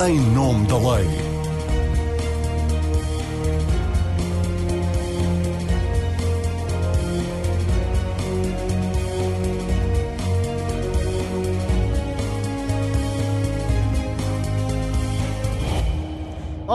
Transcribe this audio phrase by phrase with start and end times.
[0.00, 1.27] em nome da lei.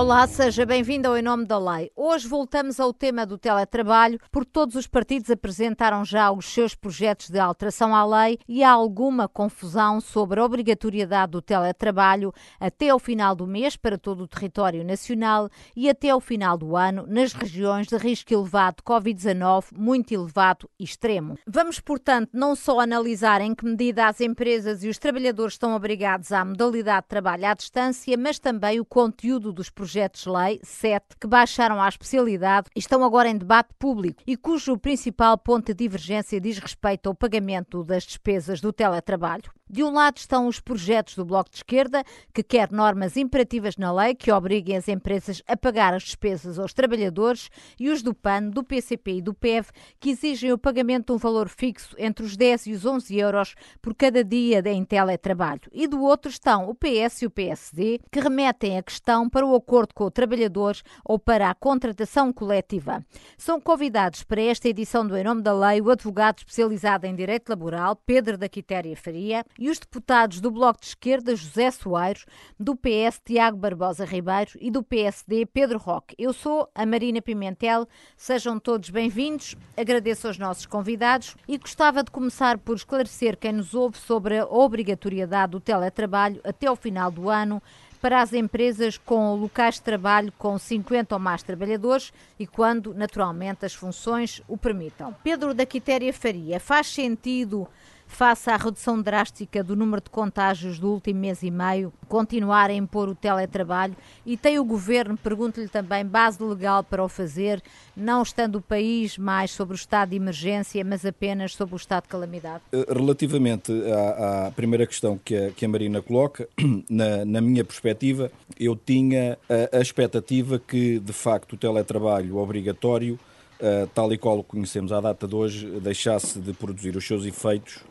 [0.03, 1.89] Olá, seja bem-vindo ao Em Nome da Lei.
[1.95, 7.29] Hoje voltamos ao tema do teletrabalho, porque todos os partidos apresentaram já os seus projetos
[7.29, 12.99] de alteração à lei e há alguma confusão sobre a obrigatoriedade do teletrabalho até ao
[12.99, 17.31] final do mês para todo o território nacional e até ao final do ano nas
[17.31, 21.39] regiões de risco elevado de Covid-19, muito elevado e extremo.
[21.47, 26.33] Vamos, portanto, não só analisar em que medida as empresas e os trabalhadores estão obrigados
[26.33, 31.27] à modalidade de trabalho à distância, mas também o conteúdo dos projetos projetos-lei, sete, que
[31.27, 36.41] baixaram à especialidade e estão agora em debate público e cujo principal ponto de divergência
[36.41, 39.51] diz respeito ao pagamento das despesas do teletrabalho.
[39.69, 43.91] De um lado estão os projetos do Bloco de Esquerda, que quer normas imperativas na
[43.91, 48.49] lei que obriguem as empresas a pagar as despesas aos trabalhadores, e os do PAN,
[48.49, 49.69] do PCP e do PEV,
[49.99, 53.55] que exigem o pagamento de um valor fixo entre os 10 e os 11 euros
[53.81, 55.61] por cada dia em teletrabalho.
[55.71, 59.55] E do outro estão o PS e o PSD, que remetem a questão para o
[59.55, 63.03] acordo com o trabalhador ou para a contratação coletiva.
[63.37, 67.49] São convidados para esta edição do Em Nome da Lei o advogado especializado em Direito
[67.49, 72.25] Laboral, Pedro da Quitéria Faria, e os deputados do Bloco de Esquerda, José Soares,
[72.59, 76.15] do PS, Tiago Barbosa Ribeiro e do PSD, Pedro Roque.
[76.19, 82.11] Eu sou a Marina Pimentel, sejam todos bem-vindos, agradeço aos nossos convidados e gostava de
[82.11, 87.29] começar por esclarecer quem nos ouve sobre a obrigatoriedade do teletrabalho até ao final do
[87.29, 87.61] ano
[88.03, 93.65] para as empresas com locais de trabalho com 50 ou mais trabalhadores e quando, naturalmente,
[93.65, 95.15] as funções o permitam.
[95.23, 97.65] Pedro da Quitéria Faria, faz sentido
[98.13, 102.73] face à redução drástica do número de contágios do último mês e meio, continuar a
[102.73, 107.61] impor o teletrabalho e tem o governo, pergunto-lhe também, base legal para o fazer,
[107.97, 112.03] não estando o país mais sobre o estado de emergência, mas apenas sobre o estado
[112.03, 112.63] de calamidade?
[112.71, 116.47] Eh, relativamente à, à primeira questão que a, que a, Marina coloca,
[116.87, 123.19] na, na minha perspectiva, eu tinha a, a expectativa que, de facto, o teletrabalho obrigatório
[123.59, 127.23] Uh, tal e qual o conhecemos à data de hoje, deixasse de produzir os seus
[127.23, 127.81] efeitos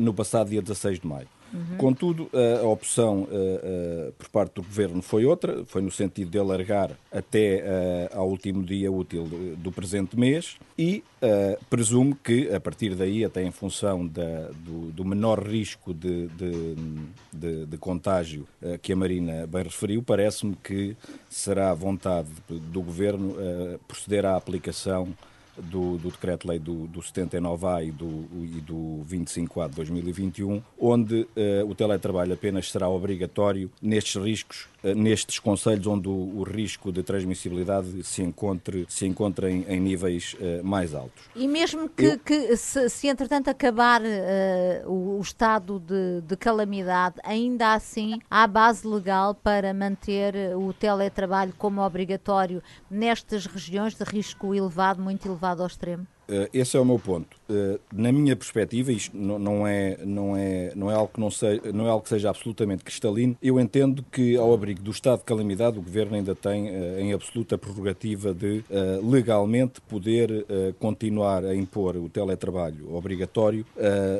[0.00, 1.28] no passado dia 16 de maio.
[1.52, 1.76] Uhum.
[1.78, 2.30] Contudo,
[2.60, 8.10] a opção uh, por parte do Governo foi outra, foi no sentido de alargar até
[8.12, 11.02] ao último dia útil do presente mês e
[11.70, 16.76] presumo que, a partir daí, até em função da, do, do, menor risco de, de,
[17.32, 18.46] de, de contágio
[18.82, 20.96] que a Marina bem referiu, parece-me que
[21.28, 23.36] será a vontade do Governo
[23.86, 25.08] proceder à aplicação
[25.58, 31.68] do, do Decreto-Lei do, do 79A e do, e do 25A de 2021, onde uh,
[31.68, 38.02] o teletrabalho apenas será obrigatório nestes riscos nestes conselhos onde o, o, risco de transmissibilidade
[38.02, 41.24] se encontre, se encontra em, em níveis uh, mais altos.
[41.34, 42.18] E mesmo que, Eu...
[42.18, 48.46] que se, se, entretanto acabar uh, o, o, estado de, de, calamidade, ainda assim há
[48.46, 55.62] base legal para manter o teletrabalho como obrigatório nestas regiões de risco elevado, muito elevado
[55.62, 56.06] ao extremo?
[56.28, 57.36] Uh, esse é o meu ponto.
[57.48, 61.60] Uh, na minha perspectiva, isto não, é, não, é, não, é algo que não, sei,
[61.72, 65.24] não é algo que seja absolutamente cristalino, eu entendo que, ao abrigo do estado de
[65.24, 68.64] calamidade, o Governo ainda tem uh, em absoluta prerrogativa de
[69.02, 70.46] legalmente poder
[70.78, 73.64] continuar a impor o teletrabalho obrigatório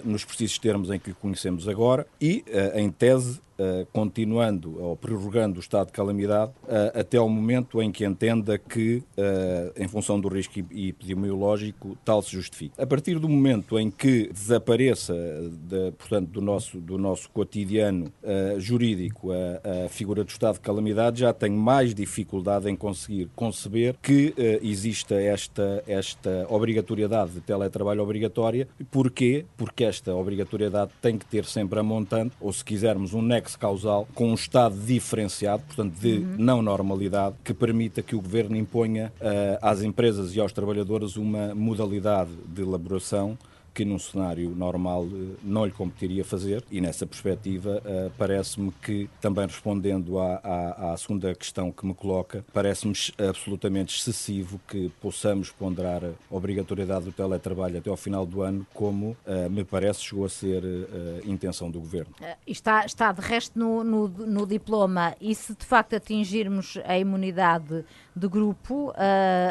[0.05, 2.45] nos precisos termos em que o conhecemos agora e,
[2.75, 7.91] em tese, Uh, continuando ou prorrogando o estado de calamidade uh, até ao momento em
[7.91, 12.75] que entenda que, uh, em função do risco epidemiológico, tal se justifique.
[12.79, 18.13] A partir do momento em que desapareça, de, portanto, do nosso, do nosso cotidiano
[18.59, 23.95] jurídico a, a, figura do estado de calamidade, já tenho mais dificuldade em conseguir conceber
[24.03, 28.69] que exista esta, esta obrigatoriedade de teletrabalho obrigatória.
[28.91, 29.47] Porquê?
[29.57, 33.59] Porque esta obrigatoriedade tem que ter sempre a montante, ou se quisermos um nexo nexo
[33.59, 36.35] causal com um estado diferenciado, portanto de uhum.
[36.37, 41.55] não normalidade, que permita que o governo imponha uh, às empresas e aos trabalhadores uma
[41.55, 43.39] modalidade de elaboração
[43.77, 49.07] que num cenário normal eh, não lhe competiria fazer e nessa perspectiva uh, parece-me que,
[49.21, 52.95] também respondendo à, à, à, segunda questão que me coloca, parece-me
[53.29, 59.15] absolutamente excessivo que possamos ponderar a obrigatoriedade do teletrabalho até ao final do ano, como
[59.27, 62.15] uh, me parece chegou a ser uh, intenção do Governo.
[62.47, 67.85] Está, está de resto no, no, no diploma e se de facto atingirmos a imunidade
[68.15, 68.95] de grupo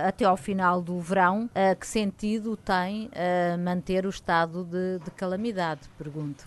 [0.04, 1.48] até ao final do verão,
[1.80, 3.12] que sentido tem
[3.64, 5.82] manter o estado de, de calamidade?
[5.98, 6.46] Pergunto.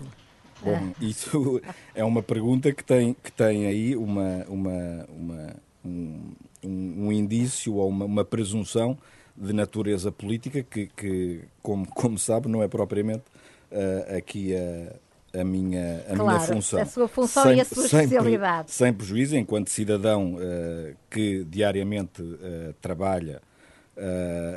[0.62, 1.60] Bom, isso
[1.94, 6.32] é uma pergunta que tem, que tem aí uma, uma, uma um,
[6.64, 8.98] um, indício ou uma, uma presunção
[9.36, 13.22] de natureza política que, que como, como sabe, não é propriamente
[13.70, 16.80] uh, aqui a, a, minha, a claro, minha função.
[16.80, 18.72] A sua função sem, e a sua especialidade.
[18.72, 23.40] Sem, sem prejuízo, enquanto cidadão uh, que diariamente uh, trabalha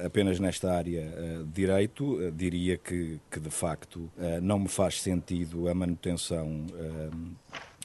[0.05, 1.01] apenas nesta área
[1.45, 4.11] de direito, diria que, que de facto
[4.41, 6.65] não me faz sentido a manutenção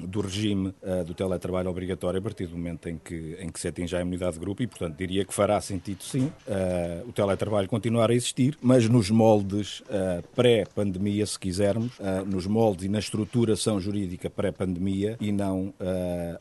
[0.00, 3.69] do regime uh, do teletrabalho obrigatório a partir do momento em que, em que se
[3.69, 7.69] atinge a imunidade de grupo e, portanto, diria que fará sentido, sim, uh, o teletrabalho
[7.69, 11.93] continuar a existir, mas nos moldes uh, pré-pandemia, se quisermos,
[12.26, 15.72] nos moldes e na estruturação jurídica pré-pandemia e não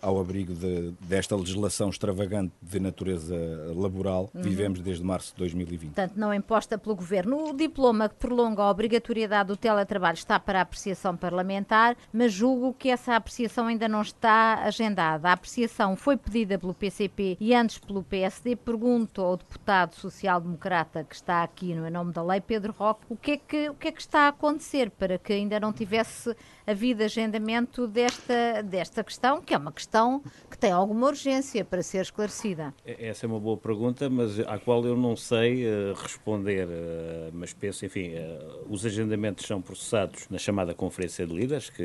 [0.02, 3.36] ao abrigo de, desta legislação extravagante de natureza
[3.76, 4.44] laboral que uhum.
[4.44, 5.86] vivemos desde março de 2020.
[5.94, 7.50] Portanto, não imposta pelo Governo.
[7.50, 12.90] O diploma que prolonga a obrigatoriedade do teletrabalho está para apreciação parlamentar, mas julgo que
[12.90, 15.30] essa apreciação apreciação ainda não está agendada.
[15.30, 18.56] A apreciação foi pedida pelo PCP e antes pelo PSD.
[18.56, 23.32] Pergunto ao deputado social-democrata que está aqui no nome da lei, Pedro Roque, o que,
[23.32, 27.04] é que, o que é que está a acontecer para que ainda não tivesse havido
[27.04, 32.74] agendamento desta, desta questão, que é uma questão que tem alguma urgência para ser esclarecida?
[32.84, 36.68] É, essa é uma boa pergunta, mas à qual eu não sei uh, responder.
[36.68, 41.84] Uh, mas penso, enfim, uh, os agendamentos são processados na chamada Conferência de Líderes, que,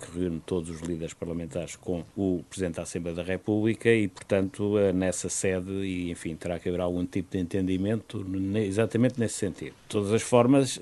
[0.00, 4.74] que reúne todos os líderes parlamentares com o Presidente da Assembleia da República e, portanto,
[4.94, 8.24] nessa sede, e enfim, terá que haver algum tipo de entendimento
[8.56, 9.72] exatamente nesse sentido.
[9.72, 10.78] De todas as formas,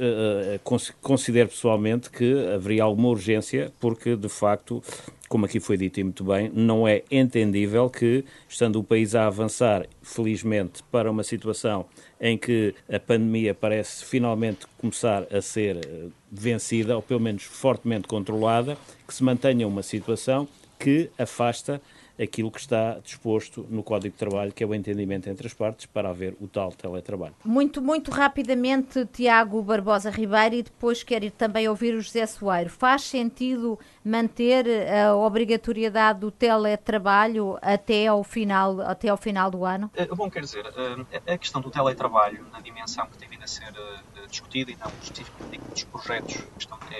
[1.01, 4.83] considero pessoalmente que haveria alguma urgência, porque de facto,
[5.29, 9.27] como aqui foi dito e muito bem, não é entendível que, estando o país a
[9.27, 11.87] avançar, felizmente, para uma situação
[12.20, 18.06] em que a pandemia parece finalmente começar a ser eh, vencida, ou pelo menos fortemente
[18.06, 18.76] controlada,
[19.06, 20.46] que se mantenha uma situação
[20.78, 21.81] que afasta
[22.20, 25.87] aquilo que está disposto no Código de Trabalho, que é o entendimento entre as partes
[25.87, 27.34] para haver o tal teletrabalho.
[27.44, 32.69] Muito, muito rapidamente, Tiago Barbosa Ribeiro, e depois quero ir também ouvir o José Soeiro.
[32.69, 39.90] Faz sentido manter a obrigatoriedade do teletrabalho até ao final, até ao final do ano?
[39.94, 43.46] Eh, bom, quer dizer, eh, a questão do teletrabalho, na dimensão que tem vindo a
[43.46, 46.94] ser eh, discutida e não especificamente dos projetos que estão que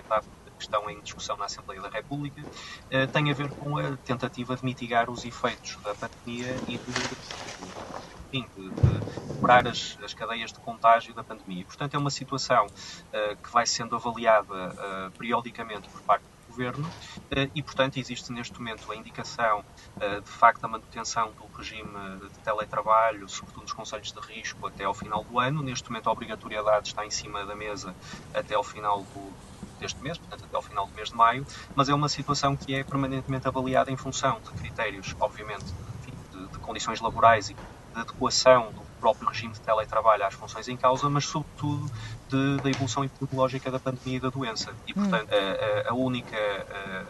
[0.63, 2.43] estão em discussão na Assembleia da República,
[2.91, 6.93] eh, tem a ver com a tentativa de mitigar os efeitos da pandemia e de,
[8.33, 11.65] enfim, de, de quebrar as, as, cadeias de contágio da pandemia.
[11.65, 16.91] Portanto, é uma situação uh, que vai sendo avaliada uh, periodicamente por parte do Governo
[17.55, 19.65] e, portanto, existe neste momento a indicação
[19.97, 21.89] de facto da manutenção do regime
[22.21, 25.63] de teletrabalho, sobretudo nos conselhos de risco, até ao final do ano.
[25.63, 27.95] Neste momento, a obrigatoriedade está em cima da mesa
[28.35, 29.33] até ao final do,
[29.81, 31.45] deste mês, portanto até ao final do mês de maio,
[31.75, 36.49] mas é uma situação que é permanentemente avaliada em função de critérios, obviamente, enfim, de,
[36.49, 41.09] de condições laborais e de adequação do próprio regime de teletrabalho às funções em causa,
[41.09, 41.91] mas sobretudo
[42.29, 44.73] de, da evolução epidemiológica da pandemia e da doença.
[44.87, 44.95] E, hum.
[44.95, 46.37] portanto, a, a, única,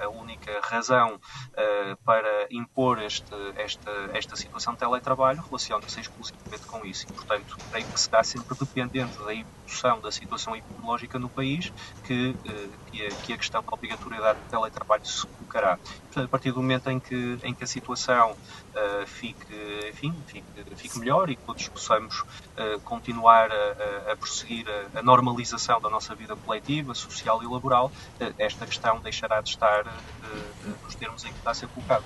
[0.03, 6.85] a, única razão uh, para impor este, esta, esta situação de teletrabalho relaciona-se exclusivamente com
[6.87, 7.07] isso.
[7.09, 11.73] E, portanto, creio que será sempre dependente da evolução da situação epidemiológica no país
[12.05, 15.79] que, uh, que, a, que a questão da obrigatoriedade de teletrabalho se colocará.
[16.11, 19.55] Portanto, a partir do momento em que, em que a situação uh, fique,
[19.89, 20.45] enfim, fique,
[20.77, 22.25] fique melhor e que todos possamos
[22.85, 28.35] continuar a, a prosseguir a, a normalização da nossa vida coletiva, social e laboral, eh,
[28.39, 29.85] esta questão deixará de estar
[30.85, 32.05] nos termos em que está a ser colocado.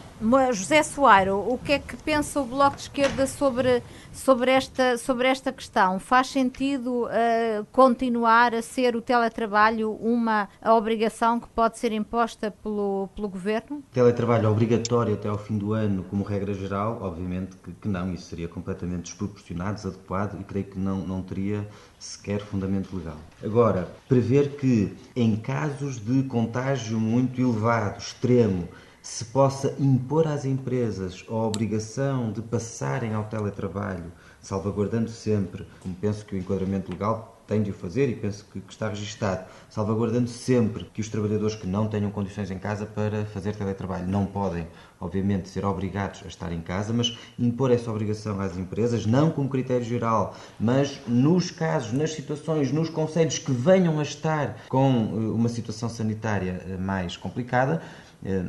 [0.52, 5.28] José Soairo, o que é que pensa o Bloco de Esquerda sobre, sobre, esta, sobre
[5.28, 5.98] esta questão?
[5.98, 13.08] Faz sentido uh, continuar a ser o teletrabalho uma obrigação que pode ser imposta pelo,
[13.14, 13.82] pelo Governo?
[13.94, 18.26] Teletrabalho obrigatório até ao fim do ano, como regra geral, obviamente que, que não, isso
[18.26, 21.64] seria completamente desproporcionado, desadequado e creio que não, não teria
[21.96, 23.16] sequer fundamento legal.
[23.40, 28.68] Agora, prever que em casos de contágio muito elevado, extremo,
[29.00, 34.10] se possa impor às empresas a obrigação de passarem ao teletrabalho,
[34.40, 38.60] salvaguardando sempre, como penso que o enquadramento legal tem de o fazer e penso que,
[38.60, 43.24] que, está registado, salvaguardando sempre que os trabalhadores que não tenham condições em casa para
[43.26, 44.66] fazer teletrabalho não podem,
[45.00, 49.48] obviamente, ser obrigados a estar em casa, mas impor essa obrigação às empresas, não como
[49.48, 55.16] critério geral, mas nos casos, nas situações, nos conselhos que venham a estar com eh,
[55.34, 57.82] uma situação sanitária eh, mais complicada,
[58.24, 58.44] eh,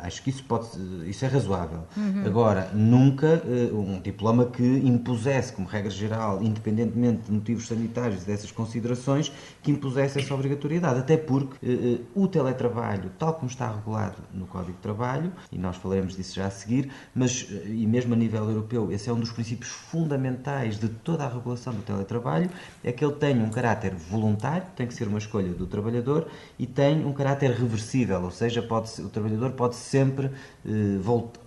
[0.00, 0.68] Acho que isso, pode,
[1.06, 1.80] isso é razoável.
[1.96, 2.22] Uhum.
[2.24, 8.50] Agora, nunca uh, um diploma que impusesse, como regra geral, independentemente de motivos sanitários dessas
[8.50, 11.00] considerações, que impusesse essa obrigatoriedade.
[11.00, 15.76] Até porque uh, o teletrabalho, tal como está regulado no Código de Trabalho, e nós
[15.76, 19.32] falaremos disso já a seguir, mas, e mesmo a nível europeu, esse é um dos
[19.32, 22.50] princípios fundamentais de toda a regulação do teletrabalho,
[22.84, 26.28] é que ele tem um caráter voluntário, tem que ser uma escolha do trabalhador,
[26.58, 30.30] e tem um caráter reversível, ou seja, pode, o trabalhador pode sempre
[30.66, 30.98] eh,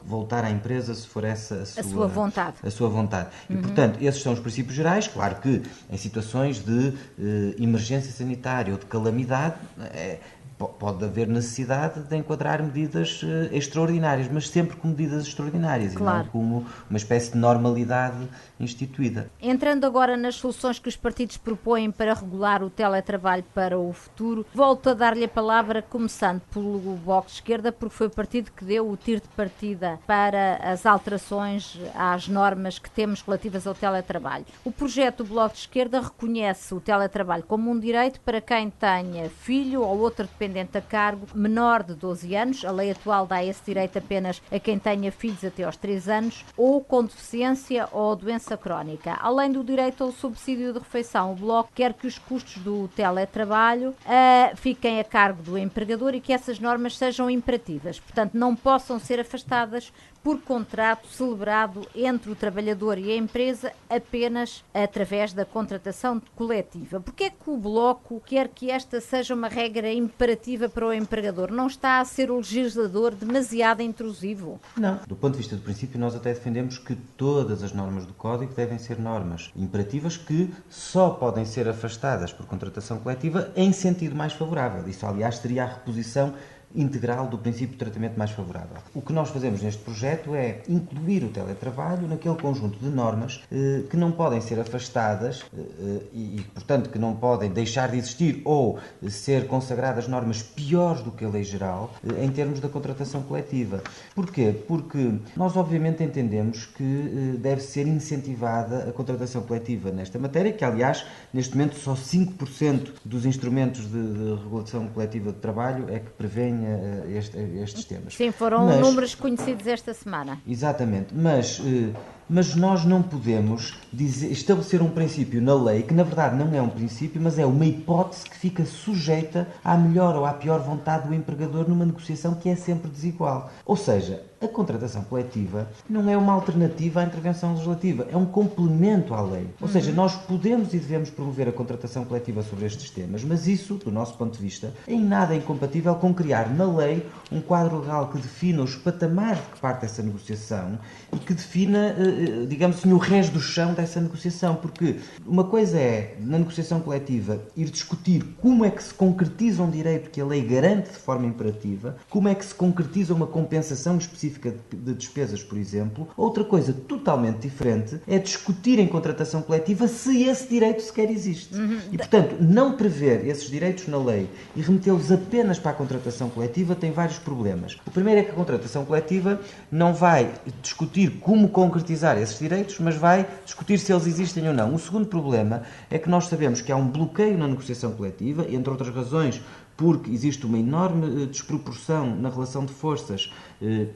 [0.04, 2.56] voltar à empresa se for essa a sua, a sua vontade.
[2.64, 3.30] A sua vontade.
[3.50, 3.58] Uhum.
[3.58, 5.08] E, portanto, esses são os princípios gerais.
[5.08, 9.56] Claro que em situações de eh, emergência sanitária ou de calamidade,
[9.94, 10.20] é,
[10.68, 16.20] pode haver necessidade de enquadrar medidas uh, extraordinárias, mas sempre com medidas extraordinárias claro.
[16.20, 18.28] e não como uma espécie de normalidade
[18.60, 19.30] instituída.
[19.42, 24.46] Entrando agora nas soluções que os partidos propõem para regular o teletrabalho para o futuro,
[24.54, 28.64] volto a dar-lhe a palavra, começando pelo Bloco de Esquerda, porque foi o partido que
[28.64, 34.46] deu o tiro de partida para as alterações às normas que temos relativas ao teletrabalho.
[34.64, 39.30] O projeto do Bloco de Esquerda reconhece o teletrabalho como um direito para quem tenha
[39.30, 42.66] filho ou outro dependente dependente a cargo menor de 12 anos.
[42.66, 46.46] A lei atual dá esse direito apenas a quem tenha filhos até aos 3 anos
[46.58, 49.18] ou com deficiência ou doença crónica.
[49.22, 53.90] Além do direito ao subsídio de refeição, o Bloco quer que os custos do teletrabalho
[53.90, 59.00] uh, fiquem a cargo do empregador e que essas normas sejam imperativas, portanto, não possam
[59.00, 66.22] ser afastadas por contrato celebrado entre o trabalhador e a empresa apenas através da contratação
[66.36, 67.00] coletiva.
[67.00, 71.52] Porque é que o Bloco quer que esta seja uma regra imperativa para o empregador?
[71.52, 74.60] Não está a ser o legislador demasiado intrusivo?
[74.78, 75.00] Não.
[75.08, 78.54] Do ponto de vista do princípio, nós até defendemos que todas as normas do Código
[78.54, 84.34] devem ser normas imperativas que só podem ser afastadas por contratação coletiva em sentido mais
[84.34, 84.88] favorável.
[84.88, 86.34] Isso, aliás, seria a reposição
[86.76, 88.78] integral do princípio de tratamento mais favorável.
[88.94, 93.84] O que nós fazemos neste projeto é incluir o teletrabalho naquele conjunto de normas eh,
[93.90, 98.42] que não podem ser afastadas eh, eh e, portanto, que não podem deixar de existir
[98.46, 103.22] ou ser consagradas normas piores do que a lei geral eh, em termos da contratação
[103.24, 103.84] coletiva.
[104.16, 104.54] Porquê?
[104.68, 110.64] Porque nós, obviamente, entendemos que eh, deve ser incentivada a contratação coletiva nesta matéria, que,
[110.64, 116.10] aliás, neste momento só 5% dos instrumentos de, de regulação coletiva de trabalho é que
[116.12, 118.16] prevêem uh, este, estes temas.
[118.16, 120.40] Sim, foram mas, números conhecidos esta semana.
[120.48, 121.94] Exatamente, mas, uh,
[122.30, 126.62] mas nós não podemos dizer, estabelecer um princípio na lei que na verdade não é
[126.62, 131.08] um princípio, mas é uma hipótese que fica sujeita à melhor ou à pior vontade
[131.08, 133.52] do empregador numa negociação que é sempre desigual.
[133.66, 139.14] Ou seja, a contratação coletiva não é uma alternativa à intervenção legislativa, é um complemento
[139.14, 139.48] à lei.
[139.62, 143.76] Ou seja, nós podemos e devemos promover a contratação coletiva sobre estes temas, mas isso,
[143.76, 147.80] do nosso ponto de vista, em nada é incompatível com criar na lei um quadro
[147.80, 150.80] legal que defina os patamares de que parte essa negociação
[151.14, 154.56] e que defina, eh, eh, digamos assim, o resto do chão dessa negociação.
[154.56, 159.70] Porque uma coisa é, na negociação coletiva, ir discutir como é que se concretiza um
[159.70, 163.98] direito que a lei garante de forma imperativa, como é que se concretiza uma compensação
[163.98, 166.08] específica específica de despesas, por exemplo.
[166.16, 171.56] Outra coisa totalmente diferente é discutir em contratação coletiva se esse direito sequer existe.
[171.56, 171.80] Uhum.
[171.92, 176.76] E, portanto, não prever esses direitos na lei e remetê-los apenas para a contratação coletiva
[176.76, 177.78] tem vários problemas.
[177.86, 179.40] O primeiro é que a contratação coletiva
[179.72, 184.74] não vai discutir como concretizar esses direitos, mas vai discutir se eles existem ou não.
[184.74, 188.70] O segundo problema é que nós sabemos que há um bloqueio na negociação coletiva, entre
[188.70, 189.42] outras razões,
[189.82, 193.88] porque existe uma enorme eh, desproporção na relação de forças eh,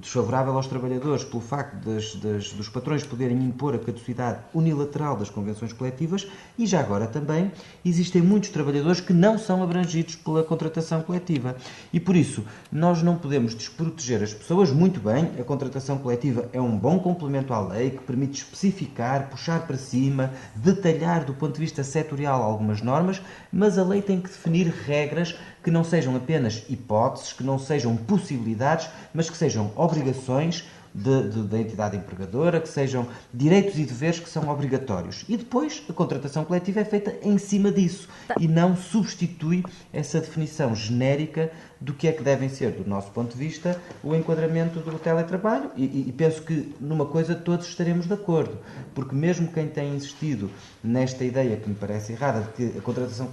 [0.00, 5.28] desfavorável aos trabalhadores pelo facto das, das, dos patrões poderem impor a caducidade unilateral das
[5.28, 6.26] convenções coletivas
[6.58, 7.52] e já agora também
[7.84, 11.56] existem muitos trabalhadores que não são abrangidos pela contratação coletiva.
[11.92, 14.70] E por isso nós não podemos desproteger as pessoas.
[14.70, 19.66] Muito bem a contratação coletiva é um bom complemento à lei que permite especificar puxar
[19.66, 23.20] para cima detalhar do ponto de vista setorial algumas normas
[23.52, 27.96] mas a lei tem que definir regras que não sejam apenas hipóteses, que não sejam
[27.96, 34.48] possibilidades, mas que sejam obrigações da entidade empregadora, que sejam direitos e deveres que são
[34.48, 35.24] obrigatórios.
[35.28, 38.34] E depois a contratação coletiva é feita em cima disso tá.
[38.40, 43.32] e não substitui essa definição genérica do que é que devem ser, do nosso ponto
[43.32, 45.70] de vista, o enquadramento do teletrabalho.
[45.74, 48.58] E, e, penso que numa coisa todos estaremos de acordo,
[48.94, 50.50] porque mesmo quem tem insistido
[50.84, 53.26] nesta ideia que me parece errada, de que a contratação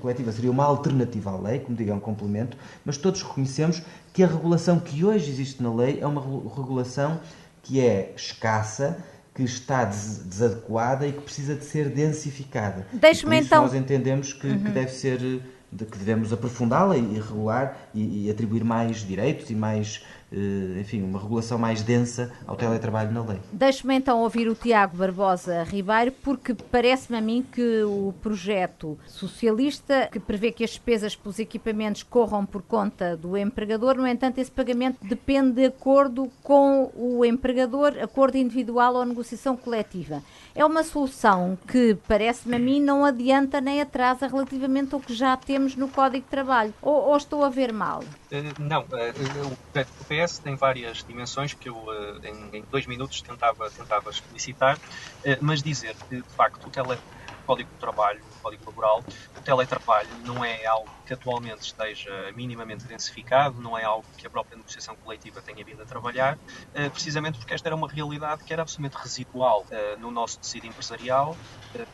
[0.00, 3.82] coletiva seria uma alternativa à lei, como diga, é um complemento, mas todos reconhecemos
[4.12, 7.20] que a regulação que hoje existe na lei é uma regulação
[7.62, 8.98] que é escassa,
[9.34, 12.86] que está desadequada e que precisa de ser densificada.
[12.92, 13.62] Deixe-me então.
[13.62, 14.64] Nós entendemos que, uhum.
[14.64, 15.40] que deve ser
[15.72, 20.02] de que devemos aprofundá-la e regular e, e atribuir mais direitos e mais
[20.32, 23.38] eh, enfim, uma regulação mais densa ao teletrabalho na lei.
[23.52, 30.08] Deixe-me então ouvir o Tiago Barbosa Ribeiro, porque parece-me a mim que o projeto socialista,
[30.10, 34.50] que prevê que as despesas pelos equipamentos corram por conta do empregador, no entanto, esse
[34.50, 40.22] pagamento depende de acordo com o empregador, acordo individual ou negociação coletiva.
[40.54, 45.34] É uma solução que, parece-me a mim, não adianta nem atrasa relativamente ao que já
[45.36, 46.74] temos no Código de Trabalho.
[46.82, 48.00] Ou, ou estou a ver mal?
[48.00, 49.52] Uh, não, uh,
[50.00, 54.78] o PS tem várias dimensões que eu eh, em, dois minutos tentava, tentava explicitar,
[55.24, 56.98] eh, mas dizer que, de facto, o tele,
[57.42, 59.04] Código do Trabalho, Código Laboral,
[59.36, 64.30] o teletrabalho não é algo que atualmente esteja minimamente densificado, não é algo que a
[64.30, 66.38] própria negociação coletiva tenha vindo a trabalhar,
[66.74, 69.66] eh, precisamente porque esta era uma realidade que era absolutamente residual
[69.98, 71.38] no nosso tecido empresarial,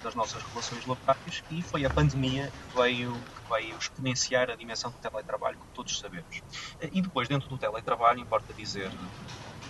[0.02, 4.98] das nossas relações laborais, e foi a pandemia que veio, vai exponenciar a dimensão do
[4.98, 6.40] teletrabalho, como todos sabemos.
[6.80, 8.90] E depois, dentro do teletrabalho, importa dizer,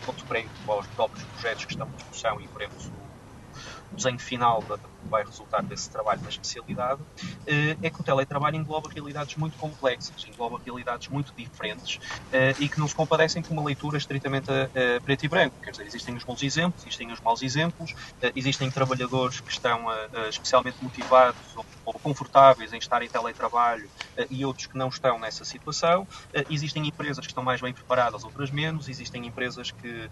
[0.05, 2.87] ponto prévio aos próprios projetos que estão em discussão e veremos
[3.91, 4.73] o desenho final que
[5.09, 7.01] vai resultar desse trabalho na especialidade,
[7.47, 11.99] eh, é que o teletrabalho engloba realidades muito complexas, engloba realidades muito diferentes
[12.33, 15.57] eh, e que não se compadecem com uma leitura estritamente a preto e branco.
[15.63, 19.87] Quer dizer, existem os bons exemplos, existem os maus exemplos, eh, existem trabalhadores que estão
[20.29, 21.41] especialmente motivados
[21.85, 23.89] ou confortáveis em estar em teletrabalho
[24.31, 26.07] e outros que não estão nessa situação.
[26.51, 28.89] Existem empresas que estão mais bem preparadas, outras menos.
[28.89, 30.11] Existem empresas que,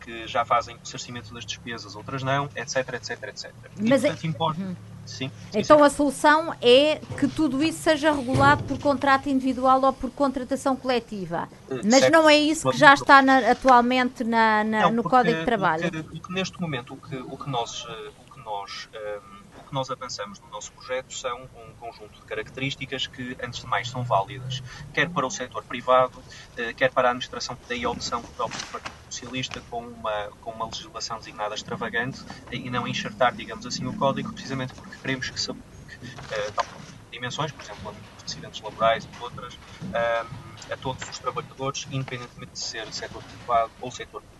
[0.00, 3.52] que já fazem o ressarcimento das despesas, outras não, etc, etc, etc.
[3.78, 4.60] Mas, e, portanto, importa.
[4.60, 4.74] Uhum.
[5.06, 5.84] Sim, então sim.
[5.84, 11.46] a solução é que tudo isso seja regulado por contrato individual ou por contratação coletiva.
[11.70, 12.12] Eh, Mas certo.
[12.12, 15.88] não é isso que já está na, atualmente na, na, não, no Código de Trabalho.
[16.10, 19.43] O que, neste momento o que, o que nós, eh, o que nós um, ehm,
[19.74, 24.04] nós avançamos no nosso projeto são um conjunto de características que, antes de mais, são
[24.04, 24.62] válidas,
[24.94, 26.24] quer para o setor privado,
[26.56, 30.52] eh, quer para a administração, daí a opção do próprio Partido Socialista com uma, com
[30.52, 35.40] uma legislação designada extravagante e não enxertar, digamos assim, o código, precisamente porque queremos que
[35.40, 39.58] se aplique uh, dimensões, por exemplo, acidentes laborais e outras,
[40.70, 44.33] a todos os trabalhadores, independentemente de ser setor privado ou setor público.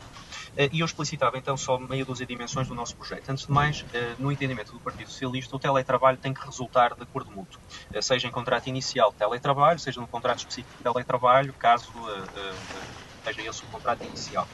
[0.56, 3.28] Eh, e eu explicitava então só meia dúzia de dimensões do nosso projeto.
[3.30, 7.02] Antes de mais, eh, no entendimento do Partido Socialista, o teletrabalho tem que resultar de
[7.04, 7.60] acordo mútuo,
[7.92, 11.92] eh, seja em contrato inicial de teletrabalho, seja num contrato específico de teletrabalho, caso
[13.26, 14.48] seja esse o contrato inicial.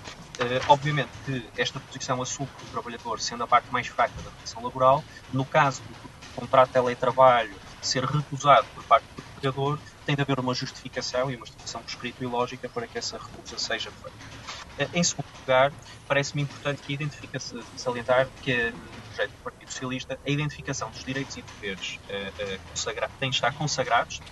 [0.69, 4.63] obviamente que esta posição assume que o trabalhador, sendo a parte mais fraca da relação
[4.63, 5.97] laboral, no caso do
[6.35, 11.37] contrato de teletrabalho ser recusado por parte do trabalhador, tem de haver uma justificação e
[11.37, 14.31] uma justificação por escrito e lógica para que essa recusa seja feita.
[14.79, 15.75] Eh, em segundo lugar,
[16.07, 18.73] parece-me importante que identifica-se salientar que
[19.07, 24.23] projeto do Partido Socialista a identificação dos direitos e deveres uh, têm de estar consagrados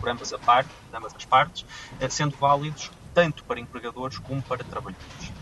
[0.00, 1.64] por ambas, a parte, ambas as partes,
[2.10, 5.32] sendo válidos tanto para empregadores como para trabalhadores.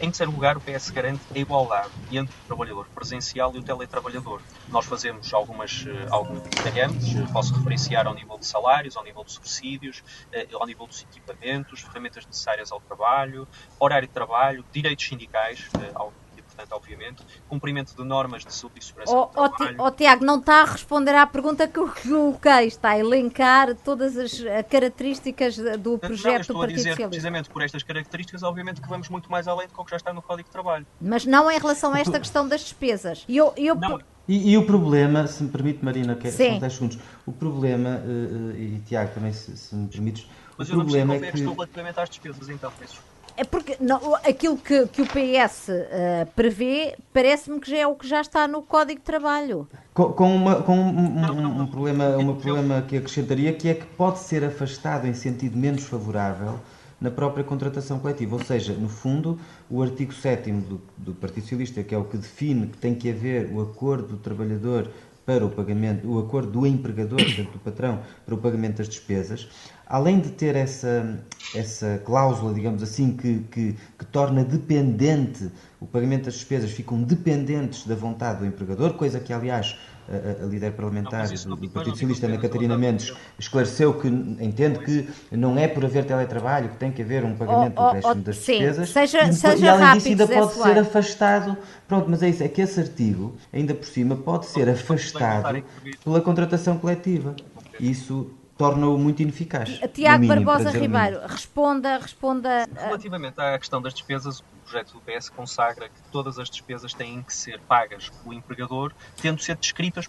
[0.00, 4.40] Em terceiro lugar, o PS garante a igualdade entre o trabalhador presencial e o teletrabalhador.
[4.68, 9.22] Nós fazemos algumas, eh, alguns detalhantes, eh, posso referenciar ao nível de salários, ao nível
[9.22, 10.02] de subsídios,
[10.32, 13.46] eh, ao nível dos equipamentos, ferramentas necessárias ao trabalho,
[13.78, 16.12] horário de trabalho, direitos sindicais, ao
[16.54, 19.76] portanto, obviamente, cumprimento de normas de saúde e segurança oh, do trabalho.
[19.78, 24.16] Oh, Tiago, não está a responder à pergunta que eu coloquei, está a elencar todas
[24.16, 27.08] as eh, características do projeto não, do Partido Socialista.
[27.08, 30.22] precisamente por estas características, obviamente que vamos muito mais além do que já está no
[30.22, 30.86] Código de Trabalho.
[31.00, 33.24] Mas não em relação a esta questão das despesas.
[33.28, 33.74] Eu, eu...
[33.74, 37.32] Não, e, e, o problema, se me permite, Marina, que é, são 10 segundos, o
[37.32, 41.40] problema, uh, uh, e Tiago também, se, se me permites, Mas o problema é que...
[41.40, 43.02] relativamente às despesas, então, peço
[43.36, 47.86] é porque não, aquilo que, que o PS uh, eh, prevê parece-me que já é
[47.86, 49.68] o que já está no Código de Trabalho.
[49.94, 53.86] Com, com, uma, com um, um, um, problema, um problema que acrescentaria, que é que
[53.86, 56.60] pode ser afastado em sentido menos favorável
[57.00, 58.36] na própria contratação coletiva.
[58.36, 62.16] Ou seja, no fundo, o artigo 7 do, do Partido Socialista, que é o que
[62.16, 64.88] define que tem que haver o acordo do trabalhador
[65.24, 69.48] para o pagamento, o acordo do empregador, portanto do patrão, para o pagamento das despesas,
[69.92, 71.22] além de ter essa,
[71.54, 77.86] essa cláusula, digamos assim, que, que, que, torna dependente o pagamento das despesas, ficam dependentes
[77.86, 79.76] da vontade do empregador, coisa que, aliás,
[80.08, 85.08] a, a líder parlamentar não, do, Partido Socialista, Ana Catarina Mendes, esclareceu que entende que
[85.30, 88.14] não é por haver teletrabalho que tem que haver um pagamento oh, oh, do oh,
[88.14, 88.88] das sim, despesas.
[88.88, 91.56] Seja, e, seja e além rápido, disso ainda pode ser afastado.
[91.86, 95.62] Pronto, mas é isso, é que esse artigo, ainda por cima, pode ser afastado
[96.02, 97.36] pela contratação coletiva.
[97.78, 98.30] Isso
[98.62, 99.80] torna-o muito ineficaz.
[99.92, 102.68] Tiago mínimo, Barbosa Ribeiro, responda, responda.
[102.76, 107.22] Relativamente à questão das despesas, o projeto do PS consagra que todas as despesas têm
[107.22, 110.08] que ser pagas pelo empregador, tendo de ser descritas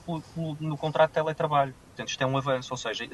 [0.60, 1.74] no contrato de teletrabalho.
[1.94, 3.08] Portanto, isto é um avanço, ou seja,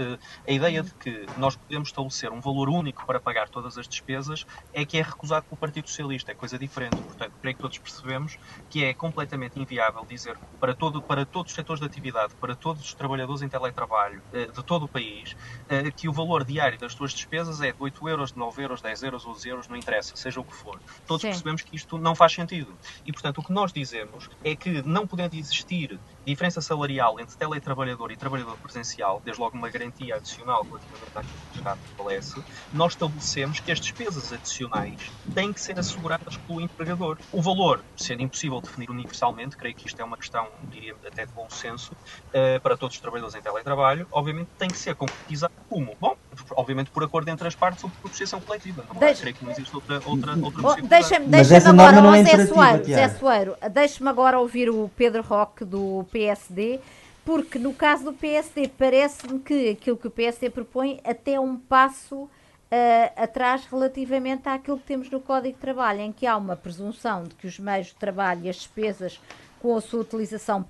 [0.47, 4.45] a ideia de que nós podemos estabelecer um valor único para pagar todas as despesas
[4.71, 7.03] é que é recusado pelo Partido Socialista, é coisa diferente.
[7.03, 8.37] Portanto, creio que todos percebemos
[8.69, 12.81] que é completamente inviável dizer para, todo, para todos os setores de atividade, para todos
[12.81, 15.35] os trabalhadores em teletrabalho de todo o país,
[15.95, 19.03] que o valor diário das suas despesas é de 8 euros, de 9 euros, 10
[19.03, 20.81] euros, 12 euros, não interessa, seja o que for.
[21.05, 21.29] Todos Sim.
[21.29, 22.77] percebemos que isto não faz sentido.
[23.05, 28.11] E, portanto, o que nós dizemos é que não podendo existir diferença salarial entre teletrabalhador
[28.11, 33.59] e trabalhador presencial, desde logo uma garantia adicional relativamente àquilo que Estado estabelece, nós estabelecemos
[33.59, 37.19] que as despesas adicionais têm que ser asseguradas pelo empregador.
[37.31, 41.33] O valor, sendo impossível definir universalmente, creio que isto é uma questão, diria até de
[41.33, 45.95] bom senso, uh, para todos os trabalhadores em teletrabalho, obviamente tem que ser concretizado como?
[45.99, 46.15] Bom,
[46.51, 48.85] obviamente por acordo entre as partes ou por negociação coletiva.
[48.93, 49.21] Não Deixa...
[49.21, 52.83] creio que não existe outra, outra, outra oh, Deixa-me deixa agora, não é Zé Soeiro,
[52.85, 56.79] Zé Soeiro, deixa-me agora ouvir o Pedro Roque do PSD
[57.25, 61.57] porque no caso do PSD parece-me que aquilo que o PSD propõe até é um
[61.57, 62.29] passo uh,
[63.15, 67.35] atrás relativamente àquilo que temos no Código de Trabalho, em que há uma presunção de
[67.35, 69.19] que os meios de trabalho e as despesas
[69.61, 70.63] com a sua utilização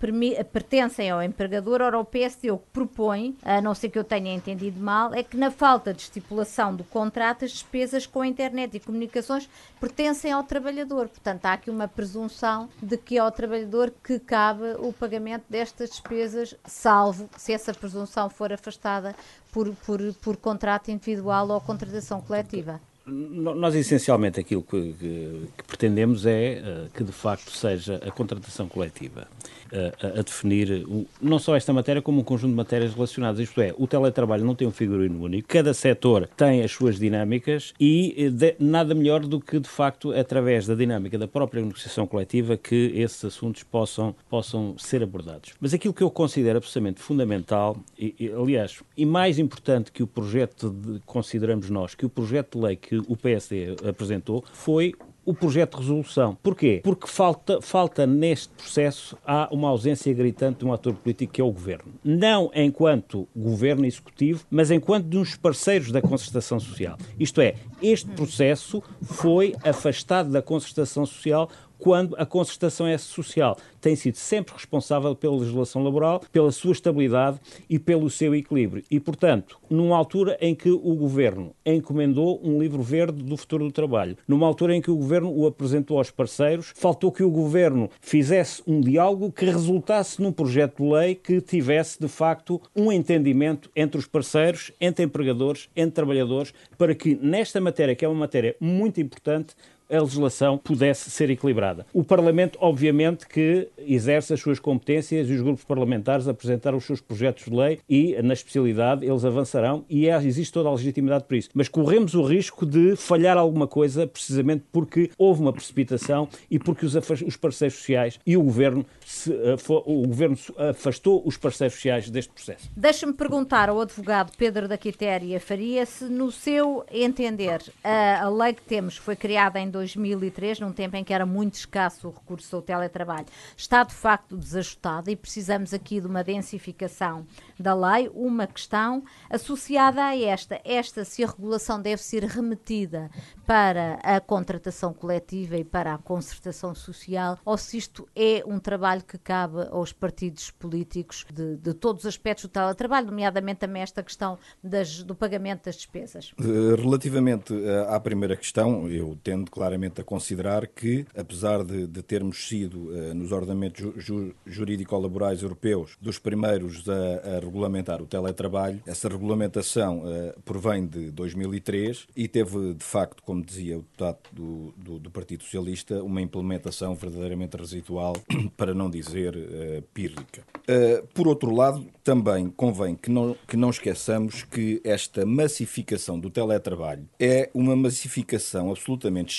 [0.52, 4.34] pertencem ao empregador, ora o PSD o que propõe, a não ser que eu tenha
[4.34, 8.76] entendido mal, é que na falta de estipulação do contrato as despesas com a internet
[8.76, 9.50] e comunicações
[9.80, 11.08] pertencem ao trabalhador.
[11.08, 15.90] Portanto, há aqui uma presunção de que é ao trabalhador que cabe o pagamento destas
[15.90, 19.16] despesas, salvo se essa presunção for afastada
[19.52, 22.82] por, por, por contrato individual ou contratação coletiva.
[23.10, 28.68] Nós, essencialmente, aquilo que, que, que pretendemos é uh, que, de facto, seja a contratação
[28.68, 29.28] coletiva
[29.74, 30.86] a, a definir
[31.22, 33.40] não só esta matéria, como um conjunto de matérias relacionadas.
[33.40, 37.74] Isto é, o teletrabalho não tem um figurino único, cada setor tem as suas dinâmicas
[37.80, 42.08] e eh, de, nada melhor do que, de facto, através da dinâmica da própria negociação
[42.08, 45.54] coletiva, que esses assuntos possam, possam ser abordados.
[45.60, 50.08] Mas aquilo que eu considero absolutamente fundamental, e, e, aliás, e mais importante que o
[50.08, 54.94] projeto de, consideramos nós, que o projeto de lei que o PSD apresentou, foi
[55.26, 56.38] o projeto de resolução.
[56.42, 56.82] Porquê?
[56.84, 61.44] Porque falta, falta neste processo há uma ausência gritante de um ator político que é
[61.44, 61.94] o governo.
[62.04, 66.98] Não enquanto governo executivo, mas enquanto de uns parceiros da concertação social.
[67.20, 71.50] Isto é, este processo foi afastado da concertação social
[71.80, 77.40] quando a concertação é social tem sido sempre responsável pela legislação laboral, pela sua estabilidade
[77.70, 78.84] e pelo seu equilíbrio.
[78.92, 83.72] E, portanto, numa altura em que o Governo encomendou um livro verde do futuro do
[83.72, 87.90] trabalho, numa altura em que o Governo o apresentou aos parceiros, faltou que o Governo
[88.02, 93.70] fizesse um diálogo que resultasse num projeto de lei que tivesse, de facto, um entendimento
[93.76, 98.56] entre os parceiros, entre empregadores, entre trabalhadores, para que nesta matéria, que é uma matéria
[98.60, 99.56] muito importante,
[99.90, 101.86] a legislação pudesse ser equilibrada.
[101.94, 107.02] O Parlamento, obviamente, que exerce as suas competências e os grupos parlamentares apresentaram os seus
[107.02, 111.38] projetos de lei e, na especialidade, eles avançarão e é, existe toda a legitimidade para
[111.38, 111.50] isso.
[111.54, 116.86] Mas corremos o risco de falhar alguma coisa precisamente porque houve uma precipitação e porque
[116.86, 122.10] os, os parceiros sociais e o Governo, se, for, o Governo afastou os parceiros sociais
[122.10, 122.70] deste processo.
[122.76, 128.54] Deixa-me perguntar ao advogado Pedro da Quitéria Faria se, no seu entender, a, a lei
[128.54, 132.56] que temos foi criada em 2003, num tempo em que era muito escasso o recurso
[132.56, 137.26] ao teletrabalho, está de facto desajustada e precisamos aqui de uma densificação
[137.60, 138.10] da lei.
[138.14, 143.10] Uma questão associada a esta, esta se a regulação deve ser remetida
[143.46, 149.04] para a contratação coletiva e para a concertação social ou se isto é um trabalho
[149.04, 154.04] que cabe aos partidos políticos de, de todos os aspectos do teletrabalho, nomeadamente também esta
[154.04, 156.34] questão das, do pagamento das despesas.
[156.40, 162.02] Eh, relativamente eh, à primeira questão, eu tendo claramente a considerar que, apesar de, de
[162.02, 168.82] termos sido, eh, nos ordenamentos ju, jurídico-laborais europeus, dos primeiros a, a, regulamentar o teletrabalho,
[168.88, 170.04] essa regulamentação
[170.44, 175.44] provém de 2003 e teve, de facto, como dizia o deputado do, do, do, Partido
[175.44, 178.16] Socialista, uma implementação verdadeiramente residual,
[178.58, 180.44] para não dizer uh, pírrica.
[180.60, 186.30] Uh, por outro lado, também convém que não, que não esqueçamos que esta massificação do
[186.30, 189.34] teletrabalho é uma massificação absolutamente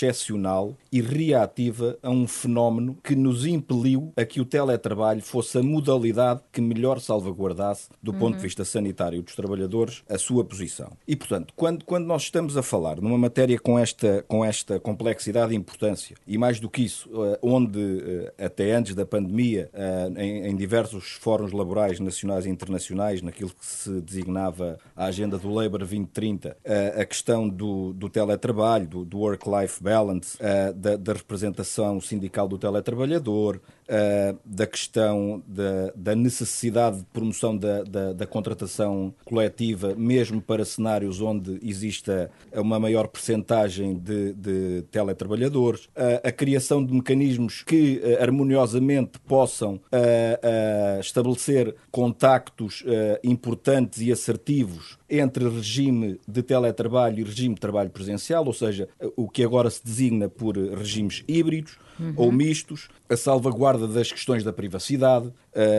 [0.92, 6.40] e reativa a um fenómeno que nos impeliu a que o teletrabalho fosse a modalidade
[6.52, 8.36] que melhor salvaguardasse, do ponto uhum.
[8.38, 10.92] de vista sanitário dos trabalhadores, a sua posição.
[11.06, 14.80] E, portanto, quando, quando nós estamos a falar numa matéria com esta esta, com esta
[14.80, 16.16] complexidade e importância.
[16.26, 20.56] E mais do que isso, eh, onde eh, até antes da pandemia, eh, em, em
[20.56, 26.56] diversos fóruns laborais nacionais e internacionais, naquilo que se designava a agenda do Labour 2030,
[26.96, 29.99] a questão do, do teletrabalho, do, do work-life balance,
[30.74, 33.60] da, da representação sindical do teletrabalhador,
[33.90, 40.64] uh, da questão da, da, necessidade de promoção da, da, da, contratação coletiva, mesmo para
[40.64, 48.00] cenários onde exista uma maior percentagem de, de teletrabalhadores, uh, a criação de mecanismos que
[48.02, 49.80] uh, harmoniosamente possam
[51.00, 52.84] estabelecer contactos
[53.24, 59.28] importantes e assertivos entre regime de teletrabalho e regime de trabalho presencial, ou seja, o
[59.28, 62.14] que agora se designa por regimes híbridos uhum.
[62.16, 65.32] ou mistos, a salvaguarda das questões da privacidade,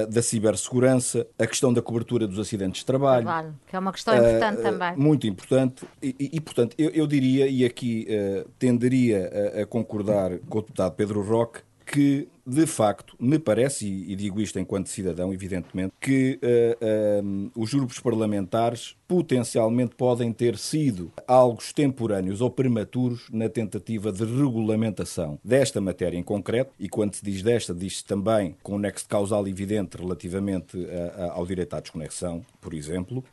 [0.10, 3.24] da cibersegurança, a questão da cobertura dos acidentes de trabalho.
[3.24, 4.96] trabalho que é uma questão importante também.
[4.98, 5.86] Muito importante.
[6.02, 10.60] E, e, e portanto, eu, eu, diria, e aqui uh, tenderia a, a concordar com
[10.60, 15.94] o deputado Pedro Roque, que de facto, me parece, e, digo isto enquanto cidadão, evidentemente,
[16.00, 23.50] que uh, uh, os grupos parlamentares potencialmente podem ter sido algo extemporâneos ou prematuros na
[23.50, 28.76] tentativa de regulamentação desta matéria em concreto, e quando se diz desta, diz-se também com
[28.76, 33.24] o nexo causal evidente relativamente uh, ao direito à desconexão, por exemplo,